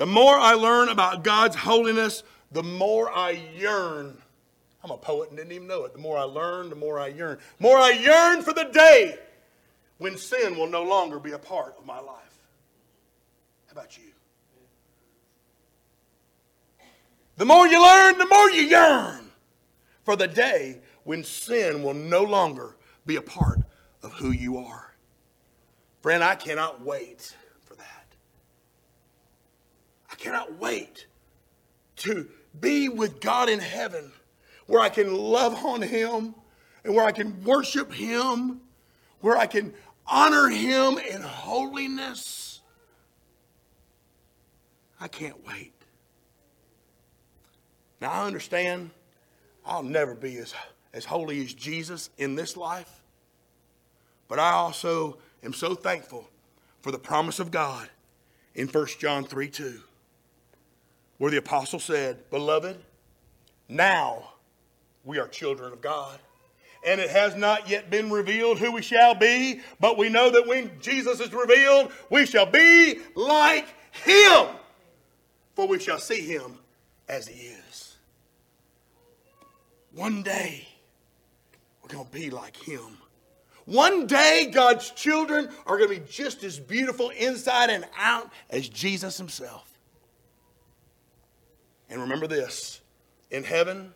the 0.01 0.07
more 0.07 0.35
I 0.35 0.53
learn 0.53 0.89
about 0.89 1.23
God's 1.23 1.55
holiness, 1.55 2.23
the 2.51 2.63
more 2.63 3.11
I 3.11 3.39
yearn. 3.55 4.17
I'm 4.83 4.89
a 4.89 4.97
poet 4.97 5.29
and 5.29 5.37
didn't 5.37 5.51
even 5.51 5.67
know 5.67 5.85
it. 5.85 5.93
The 5.93 5.99
more 5.99 6.17
I 6.17 6.23
learn, 6.23 6.71
the 6.71 6.75
more 6.75 6.97
I 6.97 7.09
yearn. 7.09 7.37
The 7.59 7.63
more 7.63 7.77
I 7.77 7.91
yearn 7.91 8.41
for 8.41 8.51
the 8.51 8.63
day 8.63 9.19
when 9.99 10.17
sin 10.17 10.57
will 10.57 10.65
no 10.65 10.81
longer 10.81 11.19
be 11.19 11.33
a 11.33 11.37
part 11.37 11.75
of 11.77 11.85
my 11.85 11.99
life. 11.99 12.35
How 13.67 13.73
about 13.73 13.95
you? 13.95 14.05
The 17.37 17.45
more 17.45 17.67
you 17.67 17.79
learn, 17.79 18.17
the 18.17 18.25
more 18.25 18.49
you 18.49 18.63
yearn 18.63 19.29
for 20.03 20.15
the 20.15 20.27
day 20.27 20.79
when 21.03 21.23
sin 21.23 21.83
will 21.83 21.93
no 21.93 22.23
longer 22.23 22.75
be 23.05 23.17
a 23.17 23.21
part 23.21 23.59
of 24.01 24.13
who 24.13 24.31
you 24.31 24.57
are. 24.57 24.95
Friend, 26.01 26.23
I 26.23 26.33
cannot 26.33 26.83
wait 26.83 27.35
cannot 30.21 30.59
wait 30.59 31.07
to 31.97 32.27
be 32.59 32.89
with 32.89 33.19
God 33.19 33.49
in 33.49 33.59
heaven 33.59 34.11
where 34.67 34.81
I 34.81 34.89
can 34.89 35.13
love 35.13 35.53
on 35.65 35.81
Him 35.81 36.35
and 36.83 36.95
where 36.95 37.05
I 37.05 37.11
can 37.11 37.43
worship 37.43 37.93
Him, 37.93 38.61
where 39.19 39.37
I 39.37 39.47
can 39.47 39.73
honor 40.07 40.47
Him 40.47 40.97
in 40.97 41.21
holiness. 41.21 42.61
I 44.99 45.07
can't 45.07 45.45
wait. 45.45 45.73
Now, 47.99 48.11
I 48.11 48.25
understand 48.25 48.91
I'll 49.65 49.83
never 49.83 50.15
be 50.15 50.37
as 50.37 50.53
as 50.93 51.05
holy 51.05 51.41
as 51.41 51.53
Jesus 51.53 52.09
in 52.17 52.35
this 52.35 52.57
life. 52.57 53.01
But 54.27 54.39
I 54.39 54.51
also 54.51 55.17
am 55.43 55.53
so 55.53 55.75
thankful 55.75 56.29
for 56.81 56.91
the 56.91 56.99
promise 56.99 57.39
of 57.39 57.51
God 57.51 57.89
in 58.55 58.67
1 58.67 58.87
John 58.99 59.23
3 59.23 59.49
2, 59.49 59.81
where 61.21 61.29
the 61.29 61.37
apostle 61.37 61.77
said, 61.77 62.17
Beloved, 62.31 62.75
now 63.69 64.31
we 65.03 65.19
are 65.19 65.27
children 65.27 65.71
of 65.71 65.79
God. 65.79 66.17
And 66.83 66.99
it 66.99 67.11
has 67.11 67.35
not 67.35 67.69
yet 67.69 67.91
been 67.91 68.09
revealed 68.09 68.57
who 68.57 68.71
we 68.71 68.81
shall 68.81 69.13
be, 69.13 69.61
but 69.79 69.99
we 69.99 70.09
know 70.09 70.31
that 70.31 70.47
when 70.47 70.71
Jesus 70.79 71.19
is 71.19 71.31
revealed, 71.31 71.91
we 72.09 72.25
shall 72.25 72.47
be 72.47 73.01
like 73.13 73.67
him, 73.91 74.47
for 75.53 75.67
we 75.67 75.77
shall 75.77 75.99
see 75.99 76.21
him 76.21 76.57
as 77.07 77.27
he 77.27 77.49
is. 77.49 77.97
One 79.93 80.23
day, 80.23 80.67
we're 81.83 81.89
going 81.89 82.07
to 82.07 82.11
be 82.11 82.31
like 82.31 82.57
him. 82.57 82.97
One 83.65 84.07
day, 84.07 84.49
God's 84.51 84.89
children 84.89 85.49
are 85.67 85.77
going 85.77 85.93
to 85.93 85.99
be 86.01 86.11
just 86.11 86.43
as 86.43 86.59
beautiful 86.59 87.11
inside 87.11 87.69
and 87.69 87.85
out 87.95 88.31
as 88.49 88.67
Jesus 88.67 89.19
himself. 89.19 89.70
And 91.91 91.99
remember 91.99 92.25
this 92.25 92.79
in 93.29 93.43
heaven, 93.43 93.93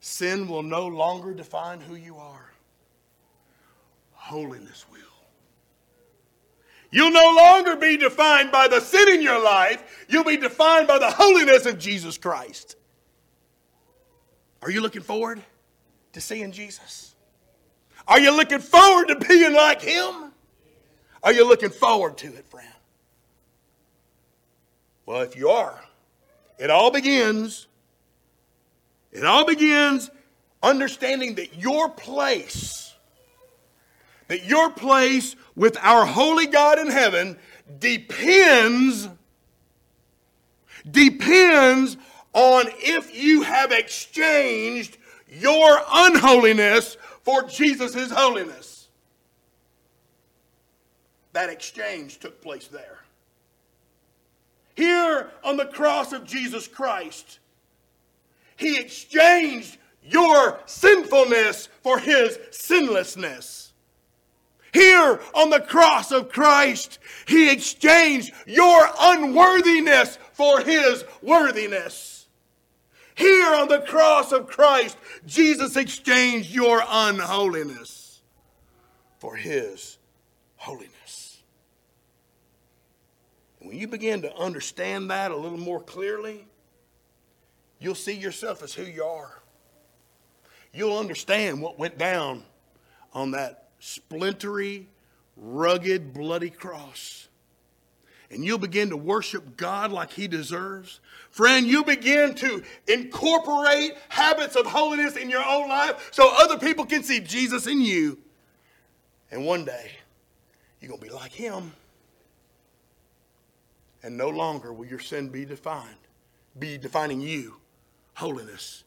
sin 0.00 0.46
will 0.46 0.62
no 0.62 0.86
longer 0.86 1.34
define 1.34 1.80
who 1.80 1.96
you 1.96 2.16
are, 2.16 2.52
holiness 4.12 4.86
will. 4.90 5.00
You'll 6.92 7.10
no 7.10 7.34
longer 7.36 7.74
be 7.76 7.96
defined 7.96 8.52
by 8.52 8.68
the 8.68 8.80
sin 8.80 9.08
in 9.08 9.22
your 9.22 9.42
life, 9.42 10.06
you'll 10.08 10.24
be 10.24 10.36
defined 10.36 10.86
by 10.86 10.98
the 10.98 11.10
holiness 11.10 11.66
of 11.66 11.80
Jesus 11.80 12.16
Christ. 12.16 12.76
Are 14.62 14.70
you 14.70 14.80
looking 14.80 15.02
forward 15.02 15.42
to 16.12 16.20
seeing 16.20 16.52
Jesus? 16.52 17.14
Are 18.06 18.20
you 18.20 18.34
looking 18.34 18.60
forward 18.60 19.08
to 19.08 19.16
being 19.16 19.52
like 19.52 19.82
him? 19.82 20.32
Are 21.24 21.32
you 21.32 21.46
looking 21.46 21.70
forward 21.70 22.16
to 22.18 22.28
it, 22.28 22.46
friend? 22.46 22.68
Well, 25.06 25.22
if 25.22 25.36
you 25.36 25.48
are, 25.48 25.82
it 26.58 26.70
all 26.70 26.90
begins, 26.90 27.66
it 29.12 29.24
all 29.24 29.44
begins 29.44 30.10
understanding 30.62 31.34
that 31.36 31.56
your 31.58 31.88
place, 31.88 32.94
that 34.28 34.44
your 34.44 34.70
place 34.70 35.36
with 35.54 35.76
our 35.80 36.04
holy 36.04 36.46
God 36.46 36.78
in 36.78 36.88
heaven 36.88 37.38
depends, 37.78 39.08
depends 40.90 41.96
on 42.32 42.66
if 42.78 43.16
you 43.16 43.42
have 43.42 43.72
exchanged 43.72 44.98
your 45.28 45.80
unholiness 45.90 46.96
for 47.22 47.42
Jesus' 47.44 48.10
holiness. 48.10 48.88
That 51.32 51.50
exchange 51.50 52.18
took 52.18 52.40
place 52.40 52.68
there. 52.68 52.98
Here 54.76 55.30
on 55.42 55.56
the 55.56 55.64
cross 55.64 56.12
of 56.12 56.24
Jesus 56.24 56.68
Christ, 56.68 57.38
He 58.56 58.78
exchanged 58.78 59.78
your 60.02 60.60
sinfulness 60.66 61.68
for 61.82 61.98
His 61.98 62.38
sinlessness. 62.50 63.72
Here 64.72 65.18
on 65.34 65.48
the 65.48 65.60
cross 65.60 66.12
of 66.12 66.28
Christ, 66.28 66.98
He 67.26 67.50
exchanged 67.50 68.32
your 68.46 68.88
unworthiness 69.00 70.18
for 70.32 70.60
His 70.60 71.04
worthiness. 71.22 72.26
Here 73.14 73.54
on 73.54 73.68
the 73.68 73.80
cross 73.80 74.30
of 74.30 74.46
Christ, 74.46 74.98
Jesus 75.24 75.76
exchanged 75.76 76.50
your 76.50 76.82
unholiness 76.86 78.20
for 79.18 79.36
His 79.36 79.96
holiness. 80.56 80.95
When 83.66 83.76
you 83.76 83.88
begin 83.88 84.22
to 84.22 84.32
understand 84.36 85.10
that 85.10 85.32
a 85.32 85.36
little 85.36 85.58
more 85.58 85.80
clearly, 85.80 86.46
you'll 87.80 87.96
see 87.96 88.12
yourself 88.12 88.62
as 88.62 88.72
who 88.72 88.84
you 88.84 89.02
are. 89.02 89.42
You'll 90.72 90.96
understand 90.96 91.60
what 91.60 91.76
went 91.76 91.98
down 91.98 92.44
on 93.12 93.32
that 93.32 93.70
splintery, 93.80 94.86
rugged, 95.36 96.14
bloody 96.14 96.48
cross. 96.48 97.26
And 98.30 98.44
you'll 98.44 98.58
begin 98.58 98.90
to 98.90 98.96
worship 98.96 99.56
God 99.56 99.90
like 99.90 100.12
He 100.12 100.28
deserves. 100.28 101.00
Friend, 101.30 101.66
you 101.66 101.82
begin 101.82 102.36
to 102.36 102.62
incorporate 102.86 103.94
habits 104.08 104.54
of 104.54 104.66
holiness 104.66 105.16
in 105.16 105.28
your 105.28 105.44
own 105.44 105.68
life 105.68 106.10
so 106.12 106.30
other 106.36 106.56
people 106.56 106.86
can 106.86 107.02
see 107.02 107.18
Jesus 107.18 107.66
in 107.66 107.80
you. 107.80 108.16
And 109.32 109.44
one 109.44 109.64
day, 109.64 109.90
you're 110.80 110.88
going 110.88 111.00
to 111.00 111.06
be 111.06 111.12
like 111.12 111.32
Him 111.32 111.72
and 114.02 114.16
no 114.16 114.28
longer 114.28 114.72
will 114.72 114.86
your 114.86 114.98
sin 114.98 115.28
be 115.28 115.44
defined, 115.44 115.96
be 116.58 116.78
defining 116.78 117.20
you. 117.20 117.56
Holiness 118.14 118.84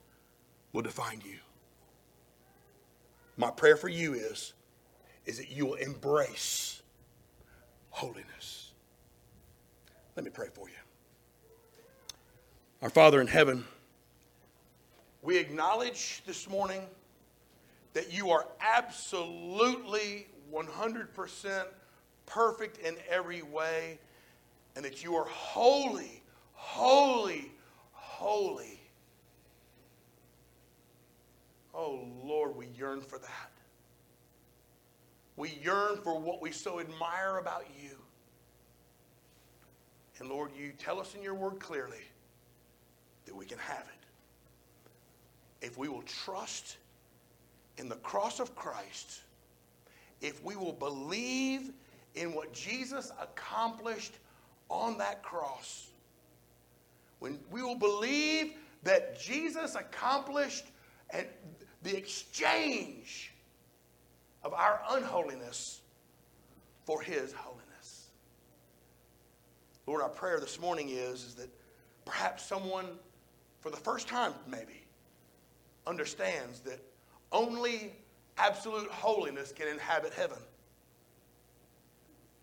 will 0.74 0.82
define 0.82 1.22
you. 1.26 1.38
My 3.38 3.52
prayer 3.52 3.78
for 3.78 3.90
you 3.90 4.14
is, 4.14 4.54
is 5.26 5.38
that 5.38 5.52
you 5.52 5.66
will 5.66 5.76
embrace 5.76 6.82
holiness. 7.90 8.72
Let 10.16 10.26
me 10.26 10.32
pray 10.32 10.48
for 10.54 10.68
you. 10.68 10.76
Our 12.82 12.90
Father 12.90 13.22
in 13.22 13.28
heaven, 13.28 13.66
we 15.22 15.38
acknowledge 15.38 16.22
this 16.26 16.50
morning 16.50 16.82
that 17.94 18.14
you 18.14 18.30
are 18.30 18.48
absolutely 18.62 20.28
100% 20.54 21.66
perfect 22.26 22.78
in 22.78 22.96
every 23.10 23.42
way 23.42 24.00
and 24.76 24.86
that 24.86 25.04
you 25.04 25.16
are 25.16 25.26
holy, 25.26 26.22
holy, 26.54 27.52
holy. 27.92 28.80
Oh, 31.74 32.08
Lord, 32.24 32.56
we 32.56 32.68
yearn 32.78 33.02
for 33.02 33.20
that. 33.20 33.52
We 35.36 35.58
yearn 35.64 35.98
for 36.04 36.20
what 36.20 36.42
we 36.42 36.52
so 36.52 36.80
admire 36.80 37.38
about 37.38 37.66
you. 37.82 37.96
And 40.20 40.28
Lord, 40.28 40.52
you 40.58 40.74
tell 40.78 41.00
us 41.00 41.16
in 41.16 41.24
your 41.24 41.34
word 41.34 41.60
clearly 41.60 42.04
that 43.26 43.36
we 43.36 43.46
can 43.46 43.58
have 43.60 43.86
it. 43.88 45.66
If 45.66 45.78
we 45.78 45.88
will 45.88 46.02
trust 46.04 46.78
in 47.78 47.88
the 47.88 47.96
cross 47.98 48.40
of 48.40 48.56
Christ, 48.56 49.22
if 50.22 50.44
we 50.44 50.56
will 50.56 50.74
believe 50.74 51.72
in 52.16 52.34
what 52.34 52.52
Jesus 52.52 53.12
accomplished 53.22 54.14
on 54.70 54.98
that 55.00 55.24
cross. 55.24 55.88
When 57.20 57.40
we 57.52 57.62
will 57.62 57.76
believe 57.76 58.54
that 58.84 59.20
Jesus 59.20 59.76
accomplished 59.76 60.66
and 61.10 61.26
the 61.84 61.96
exchange 61.96 63.34
of 64.44 64.54
our 64.54 64.82
unholiness 64.92 65.82
for 66.86 67.02
his 67.02 67.34
holiness. 67.34 68.10
Lord, 69.86 70.02
our 70.02 70.10
prayer 70.10 70.40
this 70.40 70.60
morning 70.60 70.90
is, 70.90 71.24
is 71.24 71.36
that 71.36 71.50
perhaps 72.06 72.46
someone, 72.46 72.86
for 73.60 73.70
the 73.70 73.78
first 73.78 74.08
time 74.08 74.34
maybe, 74.48 74.84
understands 75.88 76.60
that 76.62 76.80
only 77.32 77.94
absolute 78.38 78.90
holiness 78.90 79.52
can 79.52 79.68
inhabit 79.68 80.14
heaven. 80.14 80.38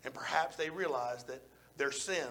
And 0.03 0.13
perhaps 0.13 0.55
they 0.55 0.69
realize 0.69 1.23
that 1.23 1.41
their 1.77 1.91
sin 1.91 2.27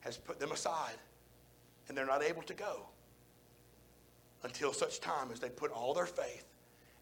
has 0.00 0.16
put 0.16 0.40
them 0.40 0.52
aside, 0.52 0.96
and 1.88 1.96
they're 1.96 2.06
not 2.06 2.22
able 2.22 2.42
to 2.42 2.54
go 2.54 2.86
until 4.42 4.72
such 4.72 5.00
time 5.00 5.30
as 5.32 5.40
they 5.40 5.50
put 5.50 5.70
all 5.70 5.92
their 5.92 6.06
faith 6.06 6.46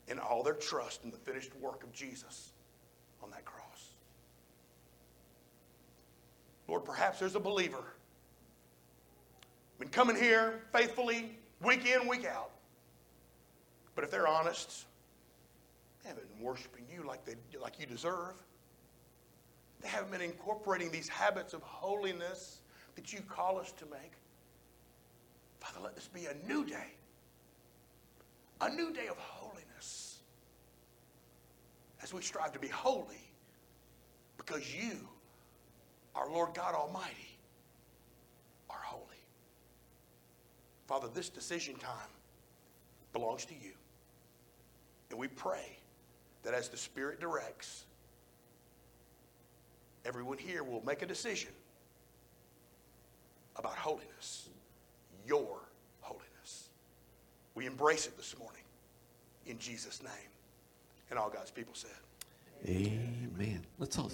and 0.09 0.19
all 0.19 0.43
their 0.43 0.55
trust 0.55 1.05
in 1.05 1.11
the 1.11 1.17
finished 1.17 1.55
work 1.61 1.85
of 1.85 1.93
Jesus 1.93 2.53
on 3.23 3.31
that 3.31 3.45
cross. 3.45 3.93
Lord, 6.67 6.85
perhaps 6.85 7.21
there's 7.21 7.37
a 7.37 7.41
believer 7.41 7.85
been 9.79 9.89
coming 9.89 10.17
here 10.17 10.61
faithfully 10.73 11.31
week 11.63 11.87
in, 11.87 12.09
week 12.09 12.27
out. 12.27 12.51
But 13.95 14.05
if 14.05 14.11
they're 14.11 14.29
honest, 14.29 14.87
they 16.03 16.09
haven't 16.09 16.29
been 16.37 16.45
worshiping 16.45 16.85
you 16.93 17.05
like, 17.07 17.25
they, 17.25 17.35
like 17.61 17.79
you 17.79 17.87
deserve. 17.87 18.35
They 19.81 19.89
haven't 19.89 20.11
been 20.11 20.21
incorporating 20.21 20.91
these 20.91 21.09
habits 21.09 21.55
of 21.55 21.63
holiness 21.63 22.61
that 22.97 23.13
you 23.13 23.21
call 23.21 23.59
us 23.59 23.73
to 23.73 23.87
make. 23.87 24.13
Father, 25.61 25.81
let 25.83 25.95
this 25.95 26.09
be 26.09 26.27
a 26.27 26.35
new 26.47 26.65
day, 26.65 26.93
a 28.61 28.71
new 28.71 28.93
day 28.93 29.07
of 29.09 29.17
holiness 29.19 30.19
as 32.03 32.13
we 32.13 32.23
strive 32.23 32.53
to 32.53 32.59
be 32.59 32.69
holy 32.69 33.31
because 34.37 34.75
you, 34.75 35.09
our 36.15 36.31
Lord 36.31 36.55
God 36.55 36.75
Almighty, 36.75 37.37
are 38.71 38.81
holy. 38.83 39.05
Father, 40.87 41.09
this 41.13 41.29
decision 41.29 41.77
time 41.77 41.93
belongs 43.13 43.45
to 43.47 43.55
you. 43.55 43.73
And 45.11 45.19
we 45.19 45.29
pray 45.29 45.79
that 46.43 46.55
as 46.55 46.69
the 46.69 46.77
Spirit 46.77 47.21
directs, 47.21 47.85
everyone 50.09 50.39
here 50.39 50.63
will 50.65 50.83
make 50.87 51.03
a 51.03 51.07
decision 51.07 51.51
about 53.57 53.75
holiness, 53.75 54.49
your 55.27 55.59
holiness. 56.01 56.71
We 57.55 57.67
embrace 57.67 58.07
it 58.07 58.17
this 58.17 58.35
morning 58.39 58.63
in 59.47 59.59
Jesus' 59.59 60.03
name. 60.03 60.13
And 61.11 61.19
all 61.19 61.29
God's 61.29 61.51
people 61.51 61.75
said, 61.75 61.91
Amen. 62.67 63.31
Amen. 63.37 63.67
Let's 63.79 63.99
all. 63.99 64.11